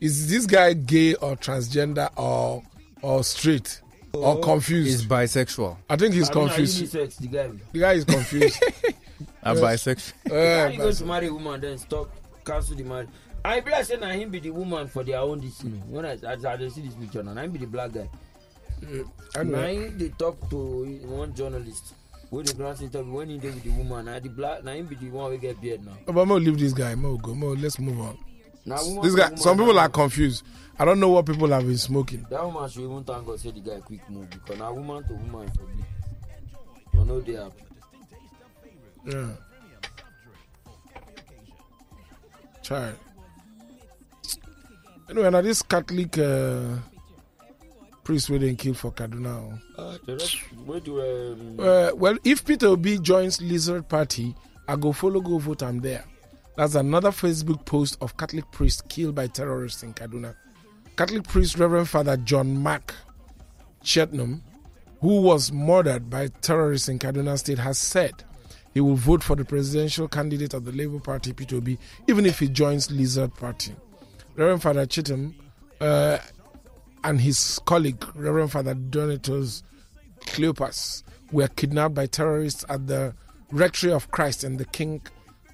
[0.00, 2.62] Is this guy gay or transgender or
[3.02, 3.79] or straight
[4.12, 4.88] or confused?
[4.88, 5.36] He's confused?
[5.36, 5.76] bisexual.
[5.88, 6.82] I think he's I mean, na confused.
[6.94, 7.50] unisex, the guy.
[7.72, 8.62] The guy is confused.
[9.42, 10.12] A bisexual.
[10.28, 12.10] How Eh, you going to marry a woman then stop
[12.44, 13.08] cancel the marriage?
[13.44, 15.82] I be like say na him be the woman for their own this thing.
[15.88, 18.08] When I as I dey see this picture now, na him be the black guy.
[19.36, 19.66] I Na know.
[19.66, 21.94] him talk to one journalist
[22.30, 24.04] wey dey grant interview when he dey with the woman.
[24.06, 25.96] Na the black na him be the one wey get beard now.
[26.06, 26.94] But mo leave this guy.
[26.94, 27.34] Mo go.
[27.34, 28.18] Mo let's move on.
[29.02, 29.34] This guy.
[29.36, 30.44] Some people are confused.
[30.78, 32.26] I don't know what people have been smoking.
[32.30, 35.12] That woman should even thank God say the guy quick move because na woman to
[35.14, 35.84] woman for me.
[36.94, 37.62] But no dey happy.
[39.04, 39.28] Yeah.
[42.62, 42.96] Child.
[45.10, 46.76] Anyway, now this Catholic uh,
[48.04, 49.58] priest we didn't kill for Kaduna.
[49.76, 54.34] Uh, um, Uh, well, if Peter Obi joins Lizard Party,
[54.68, 55.62] I go follow, go vote.
[55.62, 56.04] I'm there.
[56.60, 60.34] That's another Facebook post of Catholic priest killed by terrorists in Kaduna.
[60.94, 62.94] Catholic priest Reverend Father John Mark
[63.82, 64.42] Cheitnum,
[65.00, 68.12] who was murdered by terrorists in Kaduna State, has said
[68.74, 72.38] he will vote for the presidential candidate of the Labour Party, Peter Obi, even if
[72.38, 73.74] he joins Lizard Party.
[74.36, 75.34] Reverend Father Cheitnum
[75.80, 76.18] uh,
[77.04, 79.62] and his colleague, Reverend Father Donatus
[80.26, 83.14] Cleopas, were kidnapped by terrorists at the
[83.50, 85.00] Rectory of Christ in the King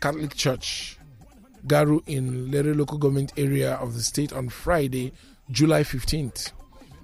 [0.01, 0.96] Catholic Church,
[1.67, 5.13] Garu, in Lere local government area of the state on Friday,
[5.51, 6.53] July 15th.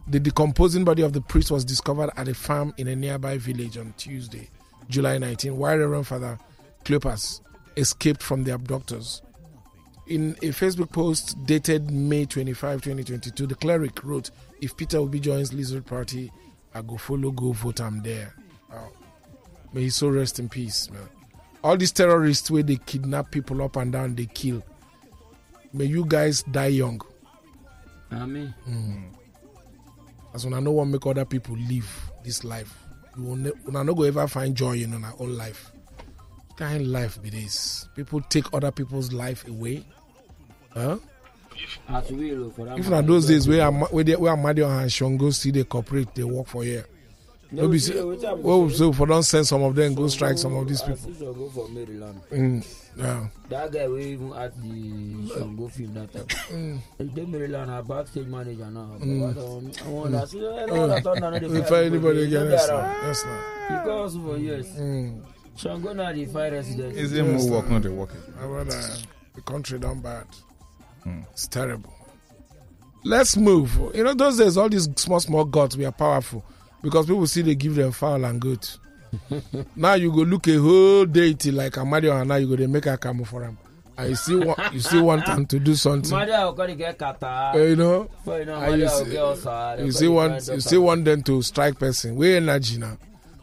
[0.09, 3.79] The decomposing body of the priest was discovered at a farm in a nearby village
[3.79, 4.49] on Tuesday,
[4.89, 6.39] July 19, while Reverend Father
[6.85, 7.41] Cleopas
[7.77, 9.23] escaped from the abductors.
[10.09, 15.53] In a Facebook post dated May 25, 2022, the cleric wrote, If Peter Obi joins
[15.53, 16.33] Lizard Party,
[16.75, 18.35] I go follow, go vote, I'm there.
[18.71, 18.89] Wow.
[19.73, 21.09] May he so rest in peace, man.
[21.63, 24.63] All these terrorists where they kidnap people up and down, they kill.
[25.73, 27.01] May you guys die young.
[28.11, 29.05] I mean, hmm.
[30.35, 32.79] As when I know what make other people live this life.
[33.17, 35.71] You will ne- una no go ever find joy in our own life.
[36.49, 37.89] What kind of life be this?
[37.95, 39.85] People take other people's life away.
[40.75, 40.99] Huh?
[41.89, 42.79] as we look for that.
[42.79, 46.15] If man, those days where I'm where they where Amadi and Shango see they cooperate,
[46.15, 46.87] they work for here.
[47.53, 49.47] No, No be we say, see- we tell them well, say- so for don't send
[49.47, 50.97] some of them go strike some of these people.
[50.97, 52.21] see go for Maryland.
[52.33, 53.27] Mm, yeah.
[53.51, 56.27] That guy we even at the Shango film that time.
[56.51, 56.79] Mm.
[56.99, 58.91] He dey Maryland, a backstage manager now.
[59.01, 59.35] Mm.
[59.35, 62.47] But I don't- see, no, that one, no, they We fire find anybody again.
[62.47, 62.95] dey Yes, around.
[62.95, 63.07] sir.
[63.07, 63.39] Yes, sir.
[63.69, 64.67] He go hustle for years.
[64.69, 65.23] Mm.
[65.57, 66.97] Shango na the fire residence.
[66.97, 68.11] Is it more work, not the work?
[68.41, 68.81] My brother,
[69.35, 70.25] the country done bad.
[71.05, 71.21] Hmm.
[71.33, 71.93] It's terrible.
[73.05, 73.77] Let's move.
[73.95, 76.45] You know, those days, all these small, small gods we are powerful
[76.83, 78.69] because people see they give them foul and good.
[79.77, 82.87] now you go look a whole deity like Amadio and now you go they make
[82.87, 83.59] a camo for him.
[83.99, 86.11] and you still want you still want them to do something.
[86.17, 87.53] Mother will go to get kata.
[87.55, 91.05] Uh, you know, For you know, and you, get you still want you still want
[91.05, 92.17] them to strike person.
[92.17, 92.97] We energy now.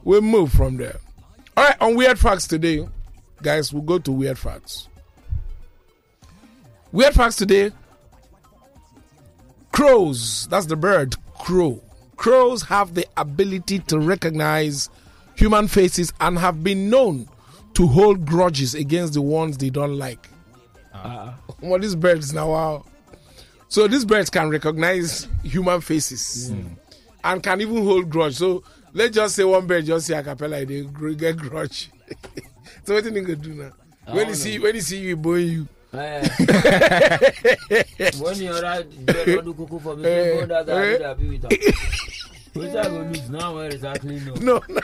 [0.03, 0.99] We move from there.
[1.55, 2.87] All right, on weird facts today,
[3.43, 4.87] guys, we'll go to weird facts.
[6.91, 7.71] Weird facts today.
[9.71, 11.81] Crows, that's the bird, crow.
[12.19, 14.89] Crows have the ability to recognize
[15.35, 17.29] human faces and have been known
[17.75, 20.27] to hold grudges against the ones they don't like.
[20.93, 21.37] Ah.
[21.61, 22.85] Well, these birds now, wow.
[23.69, 26.51] So these birds can recognize human faces
[27.23, 28.35] and can even hold grudge.
[28.35, 30.83] So let's just say one bird just say a cappella, they
[31.15, 31.89] get grudge.
[32.83, 33.71] so what do you think they do now?
[34.13, 35.67] When you see when you see you, boy, you.
[35.91, 36.23] When
[38.37, 40.09] you are doing do kuku for me, eh.
[40.09, 40.23] eh.
[40.23, 41.49] say, go that guy, do that, be with her.
[42.59, 44.33] Which I go lose now where exactly no.
[44.35, 44.81] no, no,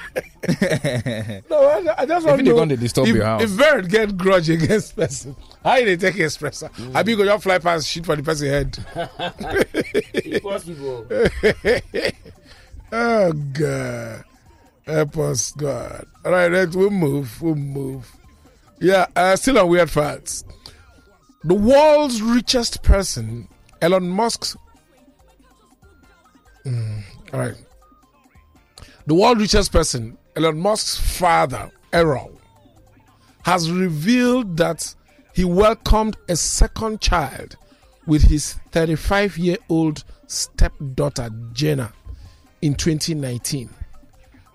[1.49, 3.41] no I, I just want If to know come, they disturb if, your house.
[3.43, 6.71] if bird get grudge against person, how they take expressor?
[6.73, 6.95] Mm.
[6.95, 8.77] I be go just fly past shit for the person head.
[10.25, 11.07] Impossible.
[12.91, 14.23] Oh God,
[14.85, 16.05] help us, God.
[16.23, 17.41] All right, let's we'll move.
[17.41, 18.15] We'll move.
[18.79, 20.43] Yeah, uh, still on weird facts.
[21.45, 23.47] The world's richest person,
[23.79, 24.57] Elon Musk's.
[26.65, 27.55] Mm, all right.
[29.05, 32.41] The world's richest person, Elon Musk's father, Errol,
[33.43, 34.95] has revealed that
[35.35, 37.57] he welcomed a second child
[38.07, 41.93] with his 35 year old stepdaughter, Jenna,
[42.63, 43.69] in 2019.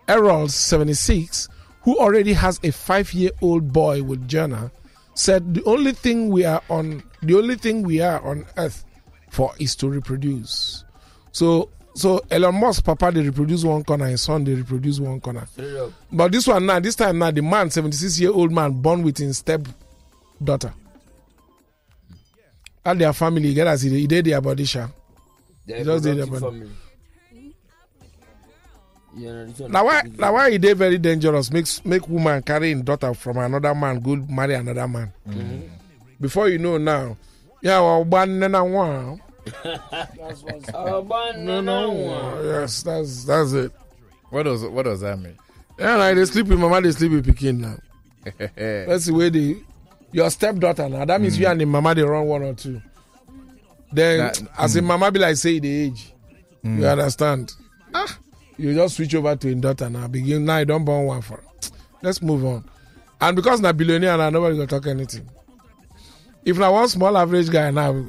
[0.09, 1.49] Errol, 76,
[1.83, 4.73] who already has a five year old boy with Jenna,
[5.21, 8.85] said the only thing we are on the only thing we are on earth
[9.31, 10.85] for is to reproduce.
[11.33, 15.47] So so Elon Musk papa they reproduce one corner, his son they reproduce one corner.
[16.11, 19.19] But this one now, this time now, the man, 76 year old man, born with
[19.19, 19.67] his step
[20.43, 20.73] daughter.
[22.85, 24.89] And their family, get as he did their body sha.
[25.67, 26.41] The Just did that, man.
[26.41, 26.71] family.
[29.17, 31.51] You know, this one Now why is- now why it dey very dangerous?
[31.53, 35.13] Makes make woman carry him daughter from another man, go marry another man.
[35.29, 35.69] Mhm.
[36.21, 37.17] Before you know now,
[37.63, 39.21] yeah, well, one na one.
[40.75, 42.43] Oh, man, no, no, no.
[42.61, 43.73] Yes, that's that's it.
[44.31, 45.37] What does what does that mean?
[45.79, 47.77] Yeah, like they sleep with mama, they sleep with pikin now.
[48.57, 49.57] That's the way they
[50.13, 51.05] your stepdaughter now.
[51.05, 52.81] That means you and the mama they run one or two.
[53.93, 56.13] Then That- as a mama be like say the age.
[56.63, 57.53] You understand?
[57.95, 58.19] Ah,
[58.61, 60.07] you just switch over to a daughter now.
[60.09, 61.43] Begin now you don't born one for.
[62.03, 62.65] Let's move on.
[63.21, 65.29] And because na billionaire now nobody gonna talk anything.
[66.45, 68.07] If na one small average guy now,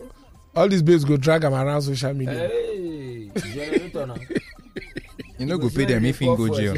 [0.55, 2.47] all these babes go drag him around social media.
[2.47, 4.15] Hey, generator now.
[5.37, 6.75] You know, go pay them if he go jail.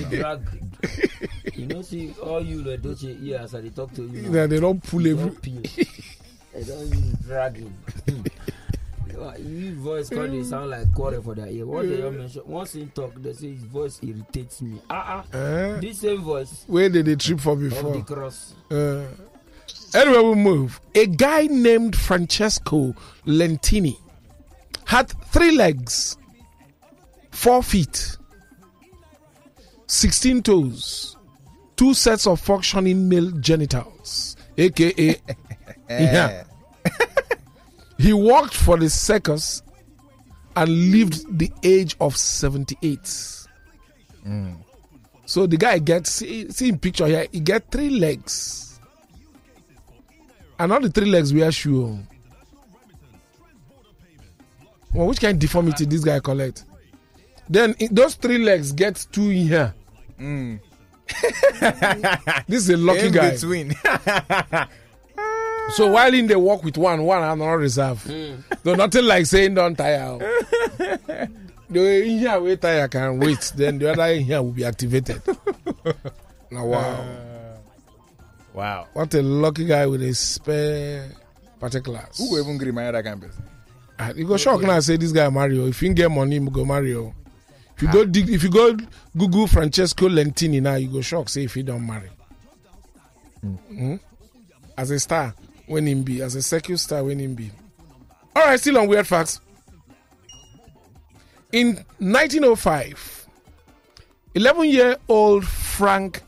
[1.55, 4.21] You know, see all you the Doche ears as they talk to you.
[4.23, 4.31] now.
[4.31, 5.61] Then they don't pull every Don't peel.
[6.53, 7.73] They don't use dragging.
[9.37, 11.65] His voice call they sound like quarrel for their ear.
[11.65, 12.41] What they don't mention?
[12.45, 14.79] Once he talk, they say his voice irritates me.
[14.89, 15.37] Ah ah.
[15.37, 15.79] eh?
[15.79, 18.03] This same voice where did they trip for of the before?
[18.03, 18.53] cross.
[18.71, 19.05] Uh,
[19.95, 20.79] anyway, we move.
[20.95, 22.93] A guy named Francesco
[23.25, 23.97] Lentini
[24.85, 26.17] had three legs,
[27.31, 28.17] four feet,
[29.87, 31.17] 16 toes,
[31.75, 35.15] two sets of functioning male genitals, aka,
[35.89, 36.43] yeah.
[38.03, 39.63] He worked for the circus
[40.57, 42.99] and lived the age of 78.
[45.25, 48.77] So the guy gets see, see in picture here, he get three legs.
[50.59, 51.97] And all the three legs wear shoe.
[54.93, 56.65] Well, which kind of deformity this guy collect?
[57.49, 59.73] Then those three legs get two in here.
[60.19, 60.59] Mm.
[62.47, 64.67] This is a lucky In guy.
[65.67, 65.75] between.
[65.87, 68.01] So while in they walk with one, one and not reserve.
[68.63, 70.17] So nothing like saying don't tire.
[71.69, 75.21] the in here wait tire can wait, then the other in here will be activated.
[76.51, 77.05] now wow.
[78.53, 78.87] wow.
[78.93, 81.09] What a lucky guy with a spare
[81.59, 82.17] particulars.
[82.17, 83.35] Who go even agree my other campus?
[83.99, 85.67] Ah, You go shock now say this guy Mario.
[85.67, 87.13] If you get money, you go Mario.
[87.75, 88.77] If you go dig, if you go
[89.17, 92.09] Google Francesco Lentini now, you go shock say if he don't marry.
[93.43, 93.99] Mhm.
[94.77, 95.33] As a star,
[95.67, 97.51] when him be as a circuit star, when him be.
[98.35, 99.39] All right, still on weird facts.
[101.51, 103.27] In 1905,
[104.35, 106.23] 11-year-old Frank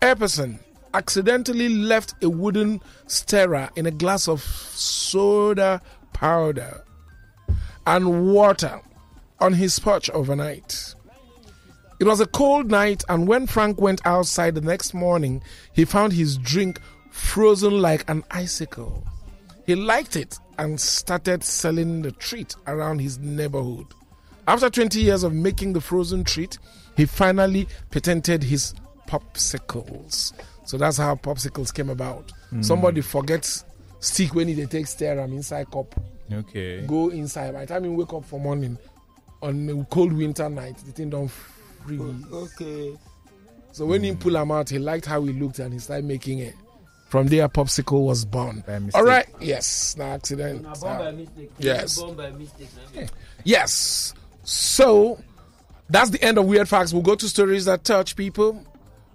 [0.00, 0.60] Epperson
[0.94, 5.82] accidentally left a wooden stirrer in a glass of soda
[6.12, 6.84] powder
[7.86, 8.80] and water
[9.40, 10.94] on his porch overnight.
[12.00, 16.12] It was a cold night, and when Frank went outside the next morning, he found
[16.12, 16.80] his drink
[17.18, 19.02] frozen like an icicle.
[19.66, 23.86] He liked it and started selling the treat around his neighborhood.
[24.46, 26.58] After 20 years of making the frozen treat,
[26.96, 28.72] he finally patented his
[29.06, 30.32] popsicles.
[30.64, 32.30] So that's how popsicles came about.
[32.50, 32.62] Hmm.
[32.62, 33.64] Somebody forgets
[34.00, 35.94] stick when he take stir am inside cup.
[36.32, 36.86] Okay.
[36.86, 37.52] Go inside.
[37.52, 38.78] By the time you wake up for morning
[39.42, 42.00] on a cold winter night, the thing don't freeze.
[42.32, 42.96] Okay.
[43.72, 44.18] So when he hmm.
[44.18, 46.54] pull him out, he liked how he looked and he started making it.
[47.08, 48.62] From there, popsicle was born.
[48.66, 49.00] By mistake.
[49.00, 49.26] All right.
[49.40, 49.96] Yes.
[49.96, 50.62] No accident.
[50.62, 51.50] Na born by mistake.
[51.58, 51.98] Yes.
[52.00, 52.68] Born by mistake.
[53.44, 54.14] Yes.
[54.44, 55.18] So
[55.88, 56.92] that's the end of weird facts.
[56.92, 58.62] We'll go to stories that touch people,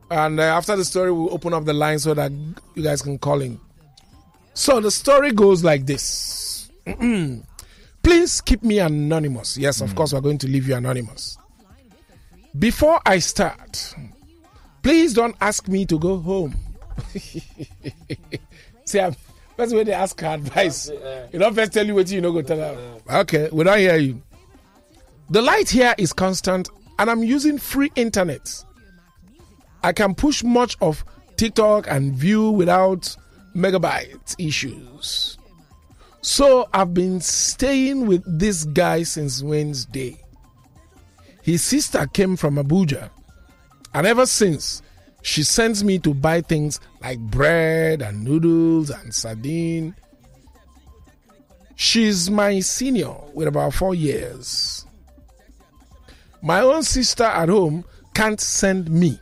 [0.09, 2.31] and uh, after the story, we'll open up the line so that
[2.75, 3.59] you guys can call in.
[4.55, 6.71] So the story goes like this.
[8.03, 9.57] Please keep me anonymous.
[9.57, 11.37] Yes, of course, we're going to leave you anonymous.
[12.57, 13.95] Before I start,
[14.83, 16.55] please don't ask me to go home.
[18.85, 19.15] See, I'm,
[19.55, 20.89] that's when they ask her advice.
[21.31, 22.99] You don't first tell you what you know, go tell her.
[23.21, 24.21] Okay, we don't hear you.
[25.29, 28.63] The light here is constant, and I'm using free internet.
[29.83, 31.03] I can push much of
[31.37, 33.15] TikTok and view without
[33.55, 35.37] megabyte issues.
[36.21, 40.17] So I've been staying with this guy since Wednesday.
[41.41, 43.09] His sister came from Abuja,
[43.93, 44.81] and ever since,
[45.23, 49.95] she sends me to buy things like bread and noodles and sardine.
[51.75, 54.85] She's my senior with about four years.
[56.41, 59.17] My own sister at home can't send me.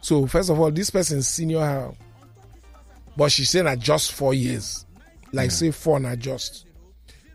[0.00, 1.92] So, first of all, this person's senior her,
[3.16, 4.84] but she's saying at just four years.
[5.32, 6.66] Like, say, four and just.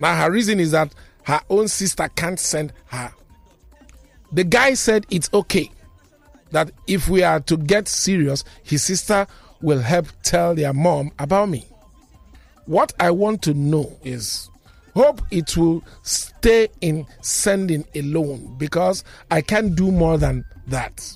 [0.02, 3.14] Now, her reason is that her own sister can't send her.
[4.34, 5.72] The guy said it's okay
[6.52, 9.28] that if we are to get serious, his sister
[9.62, 11.68] will help tell their mom about me.
[12.66, 14.50] What I want to know is
[14.94, 21.16] hope it will stay in sending alone because I can't do more than that.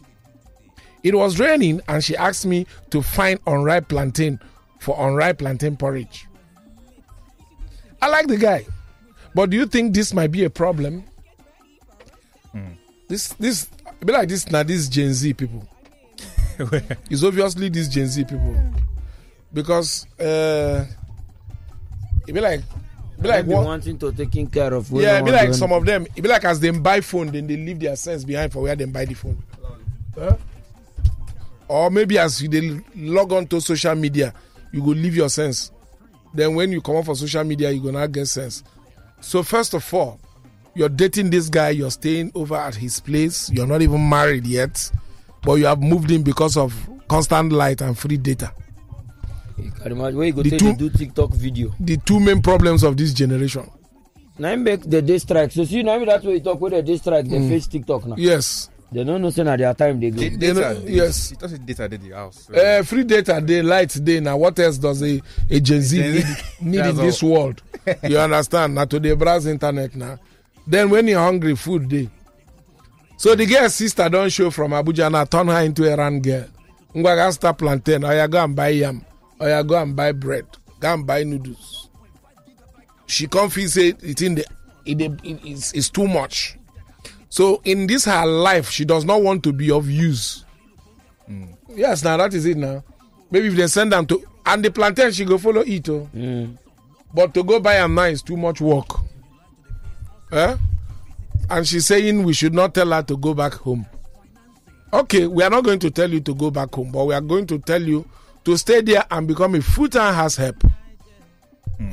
[1.04, 4.40] It was raining and she asked me to find unripe plantain
[4.80, 6.28] for unripe plantain porridge.
[8.02, 8.66] I like the guy,
[9.36, 11.04] but do you think this might be a problem?
[12.52, 12.74] Hmm.
[13.08, 15.68] This this it be like this now these Gen Z people.
[17.10, 18.56] it's obviously these Gen Z people
[19.52, 20.86] because uh,
[22.28, 24.90] it be like it be like what, wanting to taking care of.
[24.92, 26.06] yeah, it be like some of them.
[26.16, 28.76] It be like as they buy phone, then they leave their sense behind for where
[28.76, 29.42] they buy the phone.
[30.16, 30.36] Huh?
[31.68, 34.34] Or maybe as you they log on to social media,
[34.72, 35.72] you go leave your sense.
[36.34, 38.64] Then when you come up for social media, you go not get sense.
[39.22, 40.20] So first of all,
[40.76, 44.92] you're dating this guy, you're staying over at his place, you're not even married yet,
[45.42, 46.74] but you have moved in because of
[47.08, 48.52] constant light and free data.
[49.58, 51.74] You can imagine where you go The two- do TikTok video.
[51.80, 53.70] The two main problems of this generation.
[54.40, 55.52] Now im make the day strike.
[55.52, 57.50] So see now me that way you talk wey the day strike Mm.
[57.50, 58.16] face TikTok now.
[58.18, 58.70] Yes.
[58.92, 60.18] They no know say na their time dey go.
[60.22, 61.32] Da- They know- yes.
[61.34, 62.48] It doesn't data at the house.
[62.48, 64.20] so- Uh, free data day, light day.
[64.22, 66.26] Now, what else does a, a Gen Z need,
[66.62, 67.62] need in this world?
[68.08, 68.74] You understand?
[68.74, 70.18] Now, to the browse internet now.
[70.66, 72.10] Then, when you're hungry, food day.
[73.18, 76.46] So, the girl's sister don't show from Abuja now, turn her into a run girl.
[76.96, 79.04] Ngwa start plantain, or you go and buy yam,
[79.40, 80.46] or you go and buy bread,
[80.80, 81.90] go and buy noodles.
[83.08, 84.46] She come feel say it in the
[84.86, 86.58] it, it, it's, it's too much.
[87.30, 90.46] So in this her life, she does not want to be of use.
[91.70, 92.84] Yes, now that is it now.
[93.32, 95.90] Maybe if they send them to and the plantain, she go follow it.
[95.90, 96.08] Oh.
[96.14, 96.58] Mm.
[97.14, 98.86] But to go buy am now is too much work.
[100.34, 100.58] Eh?
[101.50, 103.86] And she's saying we should not tell her to go back home.
[104.92, 107.22] Okay, we are not going to tell you to go back home, but we are
[107.22, 108.08] going to tell you
[108.46, 110.64] to stay there and become a full-time house help.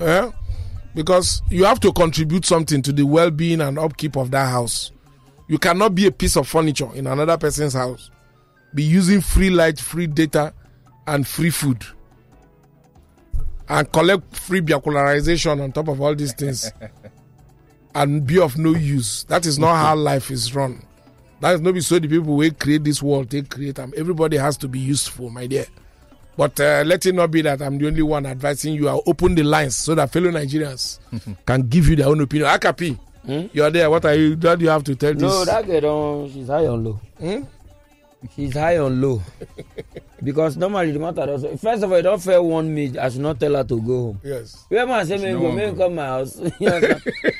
[0.00, 0.31] Eh?
[0.94, 4.90] Because you have to contribute something to the well-being and upkeep of that house.
[5.48, 8.10] You cannot be a piece of furniture in another person's house.
[8.75, 10.54] Be using free light, free data,
[11.06, 11.85] and free food.
[13.69, 16.73] And collect free biocularization on top of all these things.
[17.95, 19.25] and be of no use.
[19.25, 20.83] That is not how life is run.
[21.41, 23.93] That is not be so the people will create this world, they create them.
[23.97, 25.67] Everybody has to be useful, my dear.
[26.37, 28.88] But uh, let it not be that I'm the only one advising you.
[28.88, 30.99] I'll open the lines so that fellow Nigerians
[31.47, 32.49] can give you their own opinion.
[32.51, 33.47] Akapi, Hmm?
[33.53, 33.91] you're there.
[33.91, 34.35] What are you?
[34.37, 35.31] What do you have to tell No, this?
[35.31, 37.01] No, that girl don she's high on low.
[37.19, 37.43] Hmm?
[38.37, 39.23] She's high on low.
[40.23, 43.23] because normally the matter does first of all, you don fair warn me I should
[43.23, 44.21] not tell her to go home.
[44.23, 44.64] Yes.
[44.68, 46.38] Where man say make go, make come my house.
[46.60, 46.68] You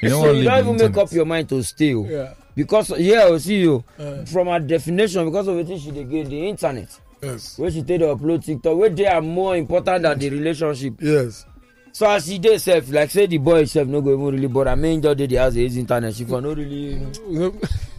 [0.09, 1.95] don't so you don't even make up your mind to stay.
[1.95, 2.05] o.
[2.07, 2.33] Yeah.
[2.57, 4.25] Because yeah, o see you Uh.
[4.25, 6.89] from her definition because of wetin she dey get the internet.
[7.23, 7.59] Yes.
[7.59, 11.45] wey she take dey upload tiktok wey dey am more important than the relationship Yes.
[11.93, 14.75] so as e dey sef like say the boy sef no go even really bother
[14.75, 17.61] make him just dey the house dey use internet she for no really you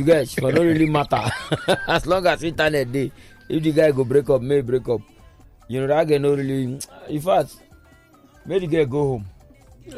[0.00, 1.20] get she for no really matter
[1.88, 3.12] as long as internet dey
[3.48, 5.00] if the guy go break up may break up
[5.68, 6.78] you know that girl no really
[7.08, 7.56] in fact
[8.46, 9.26] make the girl go home.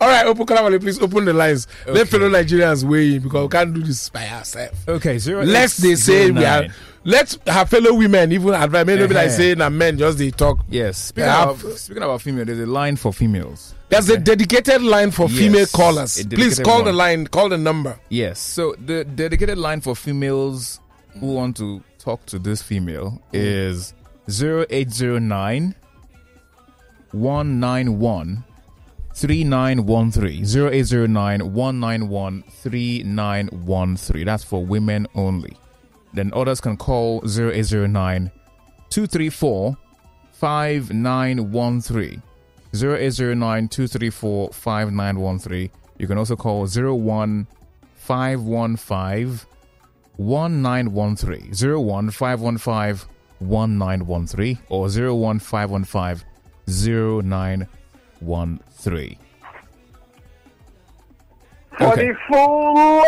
[0.00, 1.68] All right, open Kalabali, please open the lines.
[1.86, 4.76] Let fellow Nigerians weigh in because we can't do this by ourselves.
[4.88, 5.44] Okay, zero.
[5.44, 6.66] Let's they say we are.
[7.04, 8.84] Let's have fellow women even advise.
[8.86, 9.28] Maybe like Uh-huh.
[9.30, 10.58] saying that men just they talk.
[10.68, 10.98] Yes.
[10.98, 13.73] Speaking, Yeah, of, speaking about female, there's a line for females.
[13.94, 16.24] There's a dedicated line for Yes, female callers.
[16.26, 17.26] Please call the line.
[17.28, 17.98] Call the number.
[18.08, 18.40] Yes.
[18.40, 20.80] So the dedicated line for females
[21.20, 23.94] who want to talk to this female is
[24.28, 25.74] 0809
[27.12, 28.44] 191
[29.14, 30.44] 3913.
[30.44, 34.24] 0809 191 3913.
[34.26, 35.56] That's for women only.
[36.12, 38.32] Then others can call 0809
[38.90, 39.76] 234
[40.32, 42.22] 5913.
[42.74, 45.70] 0809 234 5913.
[45.98, 47.46] You can also call 01
[47.94, 49.40] 515
[50.16, 51.52] 1913.
[51.84, 53.08] 01 515
[53.40, 56.26] 1913 or 01 515
[56.66, 59.16] 0913.
[61.76, 62.08] For Okay.
[62.08, 63.04] the full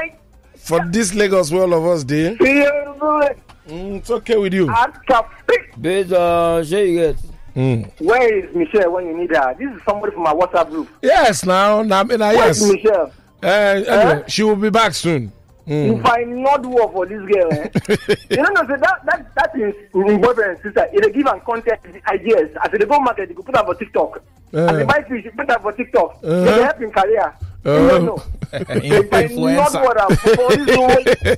[0.57, 2.39] For this Lagos, where all of us did.
[2.39, 3.29] beautiful
[3.69, 4.67] Mm, it's okay with you.
[4.69, 5.57] Akapi.
[5.81, 7.17] based on shey you get.
[7.57, 7.91] Mm.
[8.01, 9.55] Where is Michelle when you need her?
[9.59, 10.89] This is somebody from my WhatsApp group.
[11.03, 12.61] Yes, now, now, now Where yes.
[12.61, 13.13] is Michelle?
[13.43, 14.23] Uh, anyway, Eh?
[14.29, 15.33] she will be back soon.
[15.67, 15.99] Mm.
[15.99, 17.69] If I not work for this girl, eh?
[18.31, 20.87] you know, no, say that that that is in boyfriend and sister.
[20.93, 23.75] If they give am content ideas, as they go market, they go put am for
[23.75, 24.23] TikTok.
[24.55, 24.59] Uh.
[24.59, 26.19] As they buy fish, they put am for TikTok.
[26.23, 26.45] Uh-huh.
[26.45, 27.35] They help in career.
[27.65, 27.71] Uh.
[27.73, 28.23] You don't know.
[28.53, 31.37] If I not work for this whole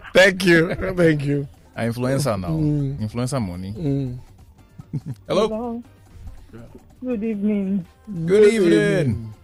[0.14, 0.74] Thank you.
[0.74, 1.46] Thank you.
[1.76, 2.48] An influencer now.
[3.04, 4.18] Influencer money.
[5.26, 5.48] Hello.
[5.48, 5.82] Hello.
[7.04, 7.86] Good evening.
[8.26, 9.34] Good evening.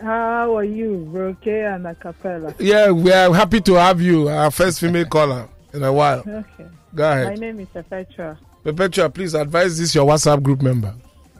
[0.00, 2.54] How are you, Broke and Acapella?
[2.58, 6.20] Yeah, we are happy to have you, our first female caller in a while.
[6.20, 6.66] Okay.
[6.94, 7.28] Go ahead.
[7.28, 8.38] My name is Perpetua.
[8.62, 10.94] Perpetua, please advise this your WhatsApp group member.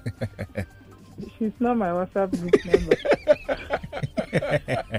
[1.39, 2.97] She's not my WhatsApp group member.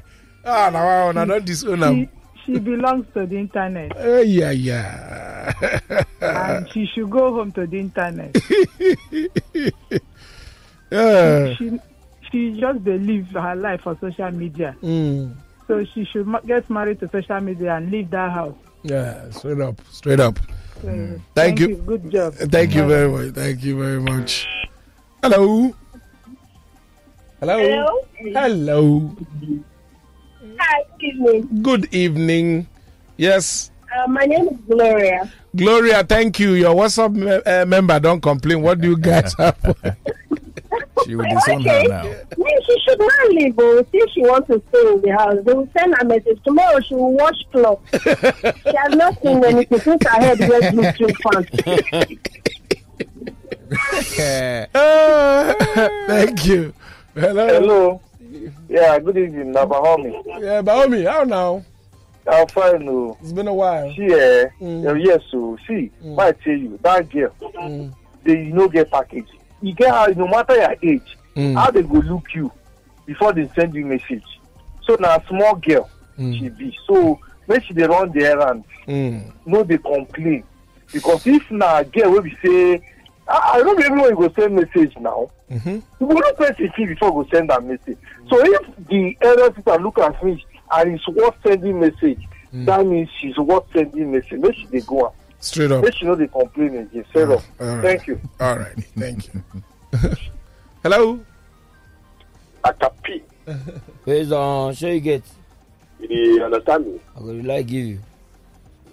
[0.45, 1.93] Ah, now, now, don't disown her.
[1.93, 2.09] She,
[2.45, 5.08] she belongs to the internet Eh, yeah, yeah.
[6.21, 8.35] and she should go home to the internet.
[10.91, 11.53] yeah.
[11.55, 11.79] She
[12.31, 14.75] she just believes her life for social media.
[14.81, 15.35] Mm.
[15.67, 18.55] So she should get married to social media and leave that house.
[18.83, 20.39] Yeah, straight up, straight up.
[20.81, 21.75] So, Thank you.
[21.77, 22.33] Good job.
[22.35, 23.35] Thank you very much.
[23.35, 24.47] Thank you very much.
[25.21, 25.75] Hello.
[27.39, 27.57] Hello.
[27.59, 28.03] Hello.
[28.33, 29.15] Hello.
[30.59, 31.61] Hi, excuse me.
[31.61, 32.67] Good evening.
[33.17, 35.31] Yes, Uh, my name is Gloria.
[35.55, 36.03] Gloria.
[36.03, 36.53] Thank you.
[36.53, 38.61] Your WhatsApp me- uh, member don't complain.
[38.61, 39.57] What do you guys have?
[41.05, 42.03] She will disown her now.
[42.37, 43.55] No, she should not leave.
[43.57, 46.39] Oh, since she wants to stay in the house, they will send her message.
[46.43, 47.81] Tomorrow she will watch clock.
[47.91, 51.49] she has not seen anything since her head went blue too fast.
[54.75, 55.55] Ah,
[56.07, 56.73] Thank you.
[57.15, 57.47] Hello.
[57.47, 58.01] Hello.
[58.69, 60.13] Yeah, good evening, Nabahomi.
[60.41, 61.65] Yeah, Baomi, how now?
[62.29, 62.87] I'm fine.
[62.87, 63.17] Oh.
[63.21, 63.93] It's been a while.
[63.95, 64.87] See, eh, Mm.
[64.87, 66.19] uh, yes, so see, Mm.
[66.19, 67.93] I tell you, that girl, Mm.
[68.23, 69.27] they no get package.
[69.61, 71.55] You get how, no matter your age, Mm.
[71.55, 72.51] how they go look you
[73.05, 74.23] before they send you message.
[74.85, 76.37] So now, small girl, Mm.
[76.39, 76.75] she be.
[76.87, 79.31] So, when she dey run the errand, Mm.
[79.45, 80.43] no dey complain.
[80.91, 82.81] Because if na girl wey be say,
[83.27, 85.29] I, I no be everyone you go send message now.
[85.51, 85.81] Mhm.
[85.99, 87.97] You go look person see before you go send that message.
[88.29, 93.09] So if the elder sister look at me and it's worth sending message, that means
[93.19, 94.39] she's worth sending message.
[94.39, 95.11] Make she dey go am.
[95.39, 95.83] Straight up.
[95.83, 97.05] Make she no dey complain again.
[97.09, 97.43] Straight up.
[97.59, 97.81] All right.
[97.81, 98.21] Thank you.
[98.39, 98.75] All right.
[98.97, 99.43] Thank you.
[100.83, 101.19] Hello.
[102.63, 103.21] Akapi.
[104.05, 105.23] based on shey you get.
[105.99, 106.99] You understand me?
[107.15, 107.99] i go like give you.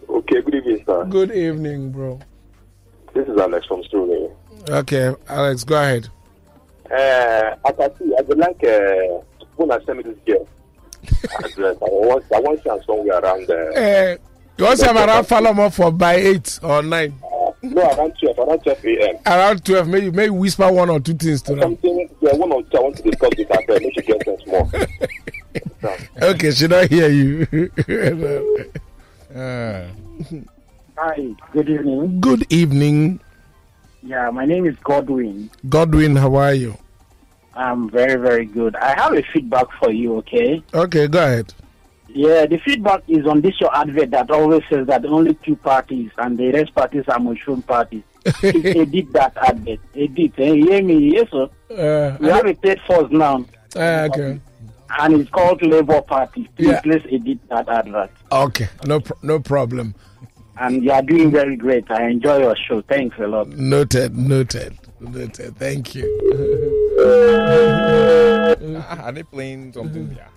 [0.09, 1.05] Okay, good evening, sir.
[1.05, 2.21] Good evening, bro.
[3.15, 4.29] This is Alex from Stoney.
[4.69, 6.09] Okay, Alex, go ahead.
[6.91, 9.21] Uh, Akapi, I would like uh,
[9.57, 10.47] when I send me this girl
[11.39, 14.17] address, I want, I want her somewhere around uh, Eh,
[14.59, 17.15] you want some around Falomo for by eight or nine?
[17.23, 19.17] uh, no, around 12, around 12 a.m.
[19.27, 21.61] Around twelve, maybe maybe whisper one or two things to them.
[21.63, 24.25] Something, yeah, one or two I want to discuss with her, but make she get
[24.25, 24.71] sense more.
[26.23, 27.71] Okay, she don't hear you.
[29.35, 29.89] Uh,
[30.97, 32.21] Hi, good evening.
[32.21, 33.21] Good evening,
[34.03, 35.51] Yeah, my name is Godwin.
[35.69, 36.17] Godwin.
[36.17, 36.79] How are you?
[37.57, 38.77] I'm very, very good.
[38.77, 40.63] I have a feedback for you, okay?
[40.75, 41.55] Okay, go ahead.
[42.09, 46.11] Yeah, the feedback is on this your advert that always says that only two parties
[46.19, 48.03] and the rest parties are mushroom parties.
[48.43, 49.81] Edit that advert.
[49.95, 50.33] Edit.
[50.39, 50.53] Eh?
[50.53, 51.13] You hear me?
[51.15, 51.49] Yes, sir.
[51.71, 53.45] Uh, We have a third force now,
[53.77, 54.41] uh, okay.
[54.99, 56.49] and it's called Labour Party.
[56.57, 56.81] Please, Yeah.
[56.81, 58.11] please edit that advert.
[58.33, 58.69] Okay.
[58.87, 59.95] No, pro- no problem.
[60.59, 61.91] And you are doing very great.
[61.91, 62.81] I enjoy your show.
[62.83, 63.49] Thanks a lot.
[63.49, 64.17] Noted.
[64.17, 64.77] Noted.
[65.01, 65.57] Noted.
[65.59, 66.05] Thank you.
[69.01, 70.15] Are they playing something?
[70.17, 70.29] Yeah.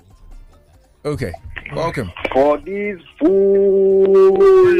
[1.05, 1.31] Okay.
[1.73, 2.11] Welcome.
[2.33, 4.33] For this full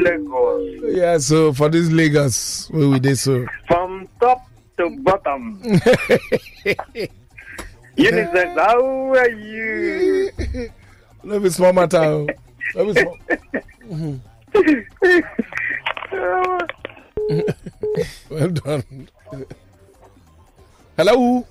[0.04, 1.18] Lagos, Yeah.
[1.20, 3.46] So for this Lagos, where we did so.
[3.68, 4.46] from top
[4.78, 5.62] to bottom.
[7.98, 10.30] Unisex, how are you?
[11.24, 11.98] No be small matter.
[12.04, 12.28] oh.
[12.76, 13.18] No be small.
[18.30, 19.08] Well done.
[21.00, 21.48] Hello,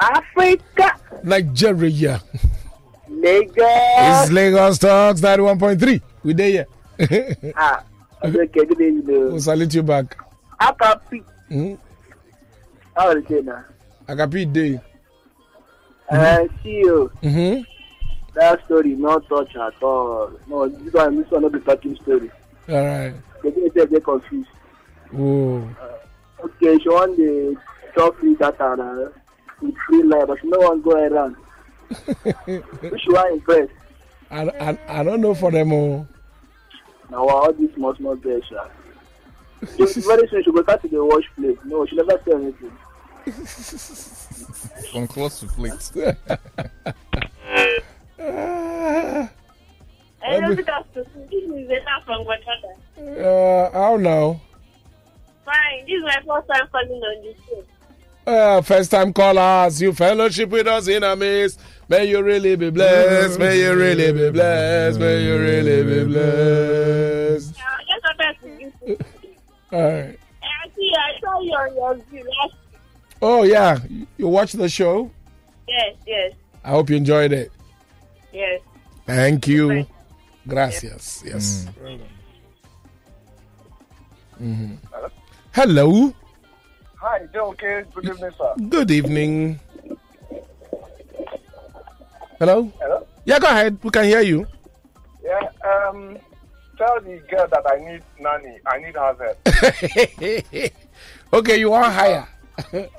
[0.00, 2.20] Africa, Nigeria.
[3.08, 3.54] Lagos.
[3.56, 6.02] It's Lagos Talks 91.3.
[6.24, 6.64] We there, yeah.
[7.56, 7.84] Ah,
[8.24, 9.04] okay, good evening.
[9.06, 10.18] We'll salute you back.
[10.60, 11.22] Akapi.
[11.52, 11.78] Mm.
[12.96, 13.64] How are you now?
[14.08, 14.80] Agapi Day.
[16.10, 17.12] Uh, see you.
[17.22, 17.62] Mm-hmm.
[18.34, 20.32] That story not touch at all.
[20.48, 22.28] No, this one, this one not the talking story.
[22.68, 23.14] All right.
[23.44, 24.50] They get they get confused.
[25.12, 25.68] Whoa.
[26.42, 27.56] Okay, she want the
[27.94, 29.08] talk free data uh,
[29.60, 31.36] with free life, but she no one go around.
[32.46, 33.68] Who she want impress?
[34.30, 36.06] I, I, I don't know for them all.
[37.10, 38.70] Now all this must not be sure.
[39.76, 41.58] So very soon she go start to the wash plate.
[41.64, 42.72] No, she never say anything.
[44.92, 45.90] From close to plate.
[48.24, 49.28] Ah,
[50.20, 51.28] Hello, good afternoon.
[51.28, 52.74] This is Zena from Guatemala.
[52.98, 54.40] uh, I don't know.
[55.44, 55.84] Fine.
[55.86, 57.64] This is my first time calling on the show.
[58.26, 61.60] Uh, first time callers, you fellowship with us in a midst.
[61.88, 63.38] May you really be blessed.
[63.38, 64.98] May you really be blessed.
[65.00, 67.54] May you really be blessed.
[67.58, 69.06] I just wanted to give.
[69.72, 70.18] All right.
[70.42, 72.54] I see, I saw you on your last.
[73.20, 73.78] Oh, yeah.
[74.16, 75.10] You watched the show?
[75.68, 76.32] Yes, yes,
[76.64, 77.50] I hope you enjoyed it.
[78.32, 78.60] yes.
[79.06, 79.68] Thank you.
[79.70, 79.88] Right.
[80.46, 81.22] Gracias.
[81.26, 81.66] Yes.
[84.40, 84.76] Mhm.
[85.52, 86.12] Hello.
[87.02, 87.82] Hi, it okay?
[87.92, 88.54] Good evening, sir.
[88.68, 89.58] Good evening.
[92.38, 92.70] Hello?
[92.78, 93.04] Hello?
[93.24, 93.76] Yeah, go ahead.
[93.82, 94.46] We can hear you.
[95.20, 96.16] Yeah, um,
[96.78, 98.60] tell the girl that I need nanny.
[98.64, 100.72] I need her help.
[101.32, 102.28] okay, you want higher.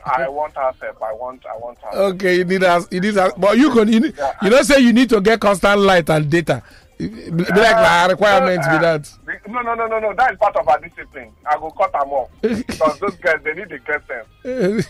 [0.05, 1.01] I want her help.
[1.01, 2.85] I want, I want her Okay, you need us.
[2.91, 3.31] You need us.
[3.37, 3.87] But you can.
[3.87, 6.61] You, need, you don't say you need to get constant light and data.
[6.97, 9.09] Be like my requirements be uh, that.
[9.47, 10.13] No, no, no, no, no.
[10.13, 11.31] That is part of our discipline.
[11.49, 14.25] I will cut them off because those guys they need to get them.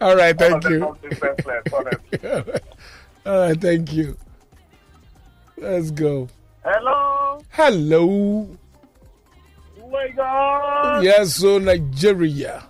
[0.00, 0.84] All right, thank you.
[3.24, 4.16] All right, thank you.
[5.56, 6.28] Let's go.
[6.64, 8.48] Hello, Hello.
[9.76, 11.04] Lagos.
[11.04, 12.64] Yes, so Nigeria.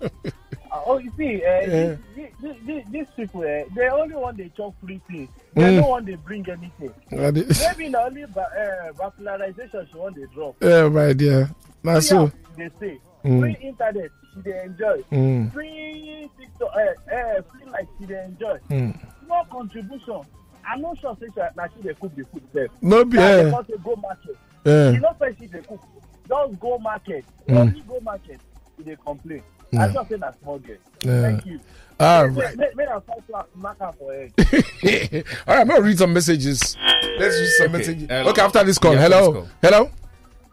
[0.86, 1.96] Oh, you see, uh, Yeah.
[2.14, 5.28] these, these, these, these people, uh, they only want they chop free things.
[5.56, 5.62] Mm.
[5.62, 6.92] They don't want they bring anything.
[7.10, 7.42] Maybe
[7.88, 10.56] the only uh, popularization she want they drop.
[10.60, 11.50] Yeah, my dear.
[11.82, 12.30] That's so.
[12.56, 13.40] They say Mm.
[13.40, 15.02] free internet, she they enjoy.
[15.10, 15.52] Mm.
[15.52, 18.56] Free TikTok, uh, uh, free life, she they enjoy.
[18.70, 18.96] Mm.
[19.24, 20.20] Small contribution.
[20.64, 21.26] I'm not sure say
[21.56, 22.70] na she dey cook the food sef.
[22.80, 24.36] No be- because they go market.
[24.66, 24.92] Eh.
[24.92, 25.80] She no say she dey cook.
[26.28, 27.24] Just go market.
[27.48, 27.56] Mm.
[27.56, 28.40] Only go market.
[28.76, 29.42] She dey complain.
[29.72, 29.92] I Yeah.
[29.92, 30.76] just say na small girl.
[31.02, 31.22] Yeah.
[31.22, 31.60] Thank you.
[32.00, 32.56] All Make- right.
[32.56, 34.32] Make make am five flat for head.
[35.46, 36.76] All right, I'm gonna read some messages.
[37.18, 38.06] Let's read some Okay, messages.
[38.08, 38.30] hello.
[38.30, 38.94] Okay, after this call.
[38.94, 39.32] Yeah, Hello.
[39.32, 39.48] call.
[39.62, 39.90] Hello.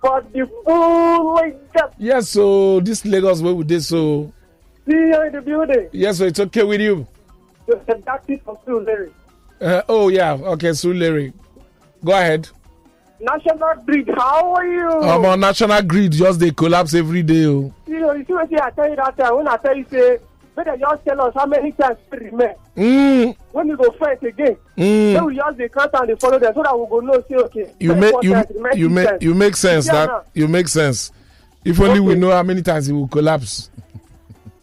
[0.02, 1.92] For the full Lagos.
[1.98, 4.32] Yes, so this Lagos where we did so.
[4.88, 5.90] See you in the building.
[5.94, 7.08] Yes, so it's okay with you.
[7.68, 9.14] The seductive of two lyrics.
[9.62, 10.34] Uh, oh yeah.
[10.34, 11.32] Okay, so Larry,
[12.04, 12.50] go ahead.
[13.20, 14.90] National Grid, how are you?
[14.90, 16.12] I'm on national grid.
[16.12, 17.46] Just they collapse every day.
[17.46, 17.74] Oh.
[17.96, 20.18] You know, you see what I tell you that time when I tell you say,
[20.54, 22.56] better just tell us how many times we remain.
[22.76, 25.14] Mm, When we go fight again, Mm.
[25.14, 27.36] then we just the count and they follow them so that we go know say
[27.36, 27.72] okay.
[27.80, 28.36] you make you
[28.76, 29.88] you make you make sense.
[29.88, 31.14] That you make sense.
[31.64, 33.70] If only we know how many times it will collapse.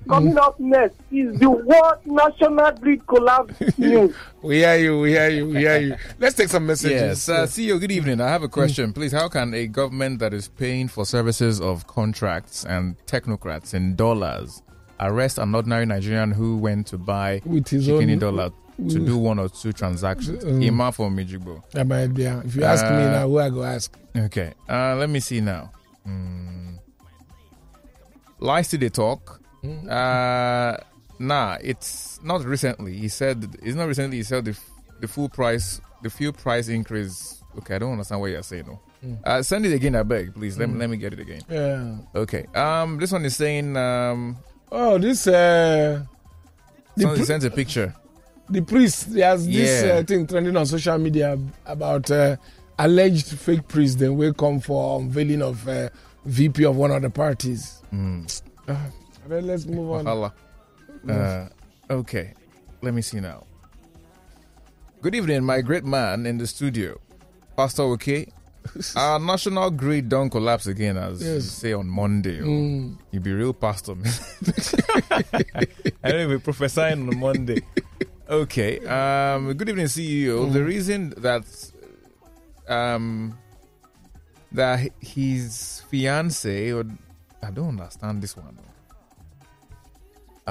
[0.09, 4.14] Coming up next is the World National Grid Collapse News.
[4.42, 4.98] We hear you.
[5.00, 5.46] We hear you.
[5.46, 5.94] We hear you.
[6.18, 7.00] Let's take some messages.
[7.00, 8.20] Yes, uh, CEO, good evening.
[8.20, 8.92] I have a question.
[8.92, 13.94] Please, how can a government that is paying for services of contracts and technocrats in
[13.94, 14.62] dollars
[14.98, 19.16] arrest an ordinary Nigerian who went to buy With his Shikini own- dollar to do
[19.16, 20.42] one or two transactions?
[20.42, 20.64] Mm.
[20.64, 21.62] Ima from Mijibo.
[21.70, 22.26] That might be.
[22.26, 23.96] uh, If you ask me Uh, now, who I go ask?
[24.16, 25.70] Okay, uh, let me see now.
[26.09, 26.78] Mm.
[28.40, 29.40] Lies to the talk.
[29.65, 29.89] Mm.
[29.91, 30.77] Uh,
[31.19, 32.97] nah, it's not recently.
[32.97, 34.17] He said it's not recently.
[34.19, 34.59] He said the,
[35.01, 37.43] the full price the fuel price increase.
[37.59, 38.65] Okay, I don't understand what you're saying.
[38.67, 38.81] No.
[39.05, 39.19] Mm.
[39.25, 40.59] Uh, send it again, I beg, please.
[40.59, 40.79] Let me Mm.
[40.81, 41.43] let me get it again.
[41.49, 41.99] Yeah.
[42.21, 42.47] Okay.
[42.55, 44.37] Um, this one is saying um.
[44.71, 46.03] Oh, this uh,
[46.97, 47.95] the, Somebody pri- sent a picture.
[48.49, 49.13] the priest.
[49.13, 49.93] There's this Yeah.
[49.95, 52.37] uh, thing trending on social media about uh,
[52.79, 53.99] alleged fake priest.
[53.99, 55.89] Then will come for unveiling of uh,
[56.25, 57.81] VP of one of the parties.
[57.93, 58.43] Mm.
[59.27, 60.05] Then let's move on.
[60.05, 60.33] Wahala.
[61.09, 61.49] Uh,
[61.91, 62.35] okay,
[62.81, 63.45] let me see now.
[65.01, 67.01] Good evening, my great man in the studio,
[67.57, 68.29] Pastor Okay.
[68.97, 72.41] Our national grid don't collapse again, as you say on Monday.
[72.41, 72.45] oh.
[72.47, 72.97] Mm.
[73.11, 74.12] You be real pastor, man.
[76.05, 77.61] I don't even prophesying on Monday.
[78.29, 78.79] Okay.
[78.87, 79.53] Um.
[79.55, 80.47] Good evening, CEO.
[80.47, 80.53] Mm.
[80.53, 81.43] The reason that
[82.68, 83.37] um
[84.53, 86.85] that his fiance or
[87.43, 88.57] I don't understand this one.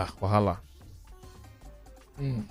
[0.01, 0.57] Ah, wahala.
[2.19, 2.43] Mm.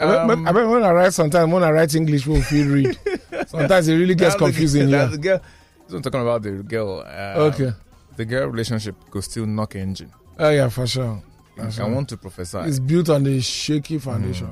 [0.00, 2.68] I bet- Um, I bet when I write sometimes when I write English, we'll feel
[2.68, 2.96] read.
[3.48, 4.88] Sometimes it really gets That's the- confusing.
[4.88, 5.06] Yeah.
[5.06, 5.40] the girl.
[5.88, 7.00] So I'm talking about the girl.
[7.00, 7.72] Um, Okay.
[8.16, 10.12] The girl relationship could still knock engine.
[10.38, 11.22] Oh yeah, for sure.
[11.56, 11.88] For I sure.
[11.88, 12.58] want to prophesy.
[12.68, 14.50] It's built on the shaky foundation.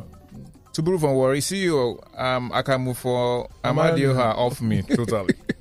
[0.75, 4.15] To Tuburu from Warri, CEO, um, I can move for Amadio.
[4.15, 5.35] Amadioha off me totally.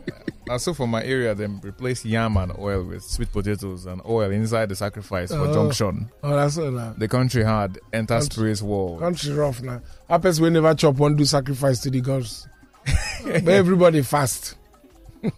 [0.49, 4.31] uh, so for my area, then replace yam and oil with sweet potatoes and oil
[4.31, 5.53] inside the sacrifice for Oh.
[5.53, 6.09] junction.
[6.23, 6.99] Oh, that's all that.
[6.99, 8.99] The country hard, enter Country- spirits wall.
[8.99, 9.81] Country rough now.
[10.09, 12.47] Happens we never chop one do sacrifice to the gods.
[13.25, 14.55] but everybody fast.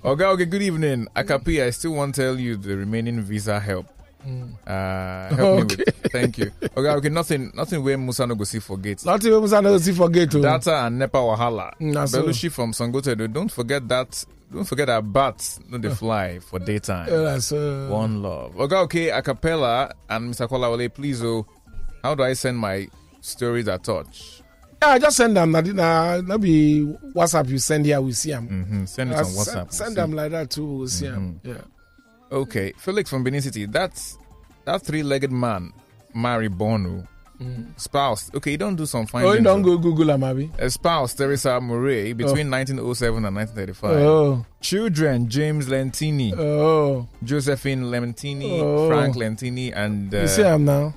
[0.06, 1.08] Okay, okay, good evening.
[1.16, 3.88] Akapi, I still want to tell you the remaining visa help.
[4.28, 4.54] Mm.
[4.68, 6.52] Uh, help me with, thank you.
[6.62, 9.06] Okay, okay, nothing, nothing where Musa no go see for gates.
[9.06, 10.42] Nothing we must not see forget to.
[10.42, 11.74] Data and Nepa Wahala.
[11.80, 12.22] Mm, so.
[12.22, 14.26] Belushi from Sangote, don't forget that.
[14.52, 17.08] Don't forget that bats no they fly for daytime.
[17.10, 18.60] Yeah, that's, uh, One love.
[18.60, 20.48] Okay, okay, acapella and Mr.
[20.50, 21.24] Kolawole, please.
[21.24, 21.46] Oh,
[22.04, 22.88] how do I send my
[23.22, 24.42] stories that touch?
[24.82, 25.52] Yeah, I just send them.
[25.52, 26.84] Nah, that be
[27.16, 28.48] WhatsApp you send here, we see them.
[28.48, 28.86] Mm-hmm.
[28.86, 29.74] Send it Uh, on send- WhatsApp.
[29.74, 29.90] Send, we'll.
[29.90, 29.96] Mm-hmm.
[29.96, 30.66] them like that too.
[30.66, 31.42] We'll see them.
[31.44, 31.56] Yeah.
[32.32, 33.66] Okay, Felix from Benin City.
[33.66, 34.18] That's
[34.66, 35.74] that three-legged man,
[36.16, 37.08] Mary Bonu,
[37.42, 37.80] Mm.
[37.80, 38.30] spouse.
[38.36, 39.24] Okay, you don't do some fine.
[39.24, 40.52] Oh, you don't go Google them, Abi.
[40.60, 44.06] A spouse, Teresa Murray, between 1907 and 1935.
[44.06, 44.46] Oh.
[44.60, 47.08] Children, James Lentini, Oh.
[47.24, 48.90] Josephine Lentini, Oh.
[48.90, 50.94] Frank Lentini, and uh, You see him now.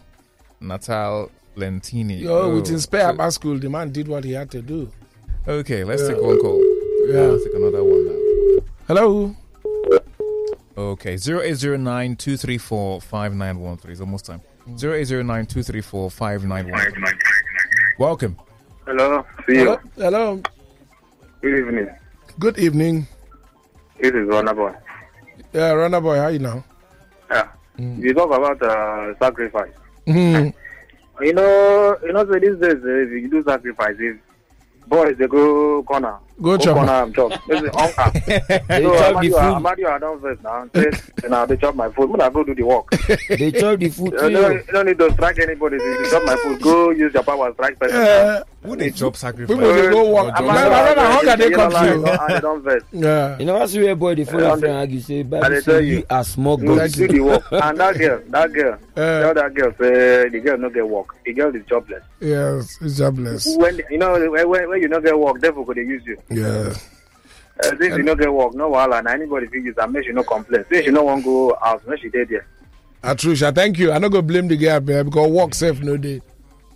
[0.61, 2.22] Natal Lentini.
[2.22, 4.90] Yo, with Oh, Inspire so- Abba School, the man did what he had to do.
[5.47, 6.09] Okay, let's Yeah.
[6.14, 6.61] take one call.
[7.09, 7.20] Yeah.
[7.20, 8.62] Let's take another one now.
[8.88, 9.36] Hello.
[10.76, 13.90] Okay, 0809 234 5913.
[13.93, 14.40] It's almost time.
[14.68, 17.18] 0809 234 5913.
[17.98, 18.36] Welcome.
[18.86, 19.72] Hello, see Hello.
[19.96, 20.02] you.
[20.02, 20.42] Hello.
[21.40, 21.88] Good evening.
[22.38, 23.06] Good evening.
[24.00, 24.72] This is Runner Boy.
[25.52, 26.64] Yeah, Runner Boy, how you now?
[27.30, 27.48] Yeah.
[27.78, 29.70] You talk about uh, sacrifice.
[30.06, 30.52] Mhm.
[31.20, 34.16] You know, you know, so these days, uh, if you do sacrifice, if
[34.88, 36.76] boys they go corner, Go chop.
[36.76, 37.47] corner and chop.
[37.47, 38.20] This is hunger.
[38.26, 39.38] They so chop the food.
[39.38, 41.28] Amadio, I don't vex now.
[41.28, 42.11] Now they chop my food.
[42.11, 42.90] When I go do the work.
[43.28, 45.76] They chop the food You don't, you don't need to strike anybody.
[45.76, 48.45] You chop my food, go use your power and strike uh, person.
[48.62, 48.68] Yeah.
[48.70, 49.56] Who they chop sacrifice?
[49.56, 50.38] People they go walk.
[50.40, 52.06] Or Man, just- man, man, hunger they come to you.
[52.06, 52.84] I don't vex.
[52.92, 53.38] Yeah.
[53.38, 55.72] You never see where boy the follow Yeah, friend argue say I Bible dey say
[55.72, 56.04] tell you you.
[56.10, 56.92] are small No, goat.
[56.92, 57.42] do the work.
[57.52, 61.14] And that girl, that girl, Uh, tell that girl say the girl no get work.
[61.24, 62.02] The girl is jobless.
[62.20, 63.56] yes, it's jobless.
[63.56, 66.16] When you know when, when when you no get work, devil go dey use you.
[66.30, 66.72] Yeah.
[67.64, 69.02] Uh, since you no get work, no wahala.
[69.02, 69.90] Na anybody fit use am.
[69.92, 70.64] Make she no complain.
[70.70, 72.46] Since she no wan go house, make she dey there.
[73.02, 73.90] Atrusha, thank you.
[73.90, 76.22] I not go blame the guy there because work safe no day.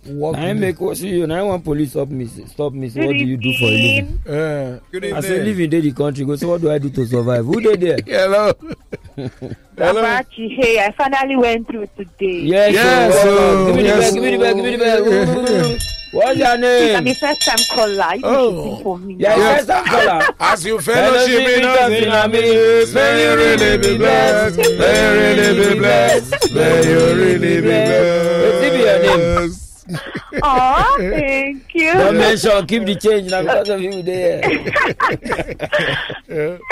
[0.09, 0.37] Work.
[0.37, 1.27] I ain't make what see you.
[1.27, 2.25] Now I want police stop me.
[2.27, 2.89] Stop me.
[2.89, 4.19] Say, what do you do for a living?
[4.27, 5.45] Uh, Good I say evening.
[5.45, 6.25] living day the country.
[6.25, 7.45] Go say what do I do to survive?
[7.45, 7.97] Who they there?
[8.05, 8.53] hello.
[9.15, 10.01] hello.
[10.03, 12.39] Abachi, hey, I finally went through today.
[12.41, 13.27] Yes, Yes, sir.
[13.29, 14.13] oh, give me the yes, bag.
[14.13, 14.55] Give me the bag.
[14.55, 14.77] Give me the
[15.77, 15.81] bag.
[16.13, 17.07] What's your I'm name?
[17.07, 18.15] a first time caller.
[18.15, 18.75] You Oh.
[18.77, 19.15] should for me.
[19.19, 19.65] Yeah, Yes.
[19.67, 20.35] yes, I'm caller.
[20.39, 22.53] As you Fellowship fellowship in in us us in in our our midst.
[22.53, 24.57] midst, may you really be blessed.
[24.57, 26.53] May you really be blessed.
[26.53, 29.66] May you really be What's it be your name?
[29.87, 30.05] Blessed.
[30.43, 31.93] Oh, thank you.
[31.93, 32.67] Don't mention.
[32.67, 34.41] Keep the change now because of you there.
[36.27, 36.57] Yeah.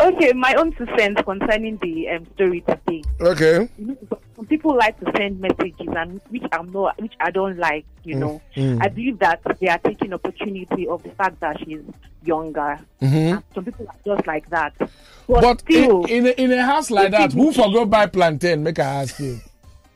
[0.00, 3.02] Okay, my own two cents concerning the um, story today.
[3.20, 3.68] Okay.
[3.78, 3.96] You know,
[4.36, 7.84] some people like to send messages, and which I'm not, which I don't like.
[8.04, 8.80] You know, mm.
[8.80, 11.80] I believe that they are taking opportunity of the fact that she's
[12.22, 12.78] younger.
[13.02, 13.42] Mhm.
[13.54, 14.72] Some people are just like that.
[14.78, 18.62] But, But still, in, in, a, in a house like that, who forgot buy plantain?
[18.62, 19.40] Make I ask you.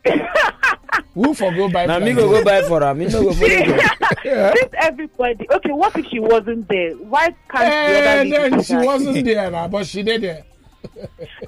[1.15, 2.17] who for go buy Now me plantain?
[2.17, 2.95] go go buy for her.
[2.95, 3.81] Me no go follow you.
[4.25, 4.55] Yeah.
[4.55, 6.93] since everybody, okay, what if she wasn't there?
[6.95, 8.85] Why can't the other lady then she that?
[8.87, 10.45] wasn't there now, but she did there.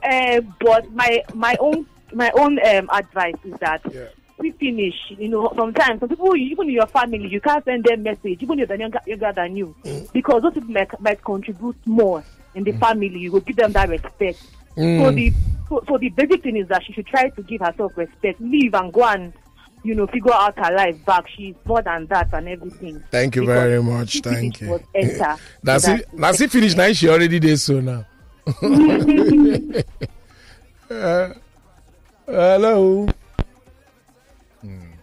[0.02, 4.06] Uh, but my my own my own um, advice is that Yeah.
[4.38, 4.94] we finish.
[5.18, 8.58] You know, sometimes some people, even in your family, you can't send them message, even
[8.60, 9.74] if they're younger, younger than you,
[10.12, 12.22] because those people might, might contribute more
[12.54, 13.18] in the family.
[13.18, 14.38] You will give them that respect.
[14.76, 15.14] So Mm.
[15.14, 15.32] the
[15.68, 18.74] so, so the basic thing is that she should try to give herself respect, leave
[18.74, 19.32] and go and
[19.84, 21.26] you know figure out her life back.
[21.28, 23.02] She's more than that and everything.
[23.10, 24.20] Thank you Because very much.
[24.20, 24.70] Thank you.
[24.70, 25.36] was enter.
[25.62, 26.08] That's So it.
[26.14, 26.50] That's it.
[26.50, 26.92] Finished now.
[26.92, 28.04] She already did so now.
[30.90, 31.32] Uh,
[32.26, 33.08] hello.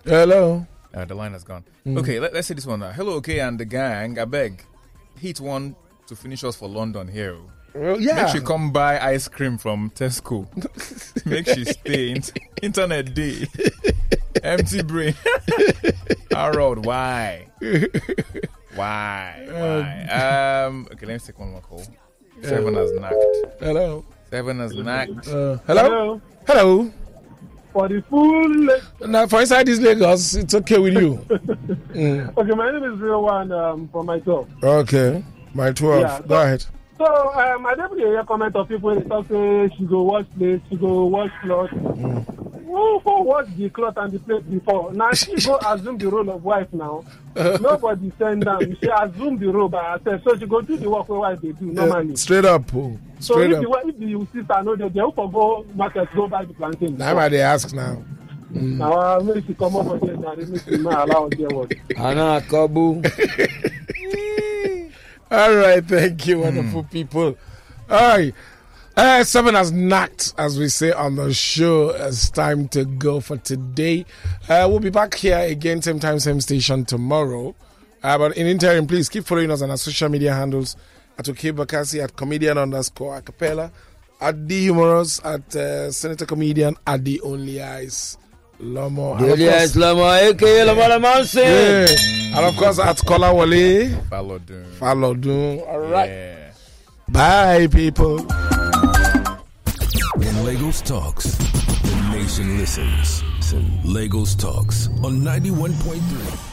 [0.06, 0.66] Hello.
[0.94, 1.64] Uh, the line has gone.
[1.86, 1.98] Mm.
[2.00, 2.92] Okay, let, us say this one now.
[2.92, 4.18] Hello, okay, and the gang.
[4.20, 4.64] I beg,
[5.20, 5.76] hit one
[6.08, 7.36] to finish us for London here.
[7.74, 8.24] Well, yeah.
[8.24, 10.46] Make she come buy ice cream from Tesco.
[11.26, 12.12] Make she stay.
[12.12, 12.24] In-
[12.62, 13.48] internet day.
[14.44, 15.16] Empty brain.
[16.32, 17.48] Harold, why?
[18.76, 19.48] Why?
[19.50, 20.64] Why?
[20.66, 20.88] Um.
[20.92, 21.84] Okay, let me take one more call.
[22.42, 23.16] Seven has knocked.
[23.60, 24.06] Hello.
[24.30, 25.28] Seven has knocked.
[25.28, 26.22] Uh, hello.
[26.48, 26.92] Hello.
[27.74, 29.08] For the full.
[29.08, 31.16] Now, for inside this Lagos, it's okay with you.
[31.94, 32.34] Mm.
[32.38, 34.48] Okay, my name is Real One um, from myself.
[34.62, 35.24] Okay.
[35.54, 36.02] My 12.
[36.02, 36.66] Yeah, Go ahead.
[37.02, 40.62] So um, I definitely hear comment of people they talk say she go wash plate,
[40.70, 41.72] she go wash cloth.
[41.72, 44.94] Who for wash the cloth and the plate before?
[44.94, 47.04] Now she go assume the role of wife now.
[47.36, 48.78] Nobody send down.
[48.80, 50.22] She assume the role by herself.
[50.24, 52.14] So she go do the work wey wife dey do normally.
[52.14, 52.72] Uh, straight up.
[52.76, 52.96] oh.
[53.20, 53.64] so Straight if up.
[53.64, 56.54] the, wife- if the sister no dey there, who for go market go buy the
[56.54, 56.98] plantain?
[57.00, 58.04] Now why they ask now.
[58.52, 61.74] Now uh, make she comot for there na make she no allow work.
[61.98, 63.02] Ana Kabu.
[65.32, 67.38] All right, thank you, wonderful people.
[67.90, 68.36] All right.
[68.98, 71.92] Uh, seven has knocked, as we say on the show.
[71.92, 74.06] It's time to go for today.
[74.50, 77.56] Uh, we'll be back here again, same time, same station tomorrow.
[78.04, 80.76] Uh, but in interim, please keep following us on our social media handles
[81.18, 83.72] at OK Bakasi, at comedian underscore acapella,
[84.20, 88.18] at the humorous, at uh, Senator Comedian, at the only eyes.
[88.64, 89.18] Lomo.
[89.20, 90.98] And of Daily course- Islama, aka Lomo Yeah.
[90.98, 92.34] Lamansi.
[92.36, 94.10] And of course, at Kolawole.
[94.10, 94.66] Follow Doom.
[94.80, 95.60] Follow Doom.
[95.68, 96.10] All right.
[96.10, 96.36] Yeah.
[97.10, 98.20] Bye, people.
[100.16, 103.24] When Lagos talks, the nation listens.
[103.38, 106.51] Listen, Lagos talks on 91.3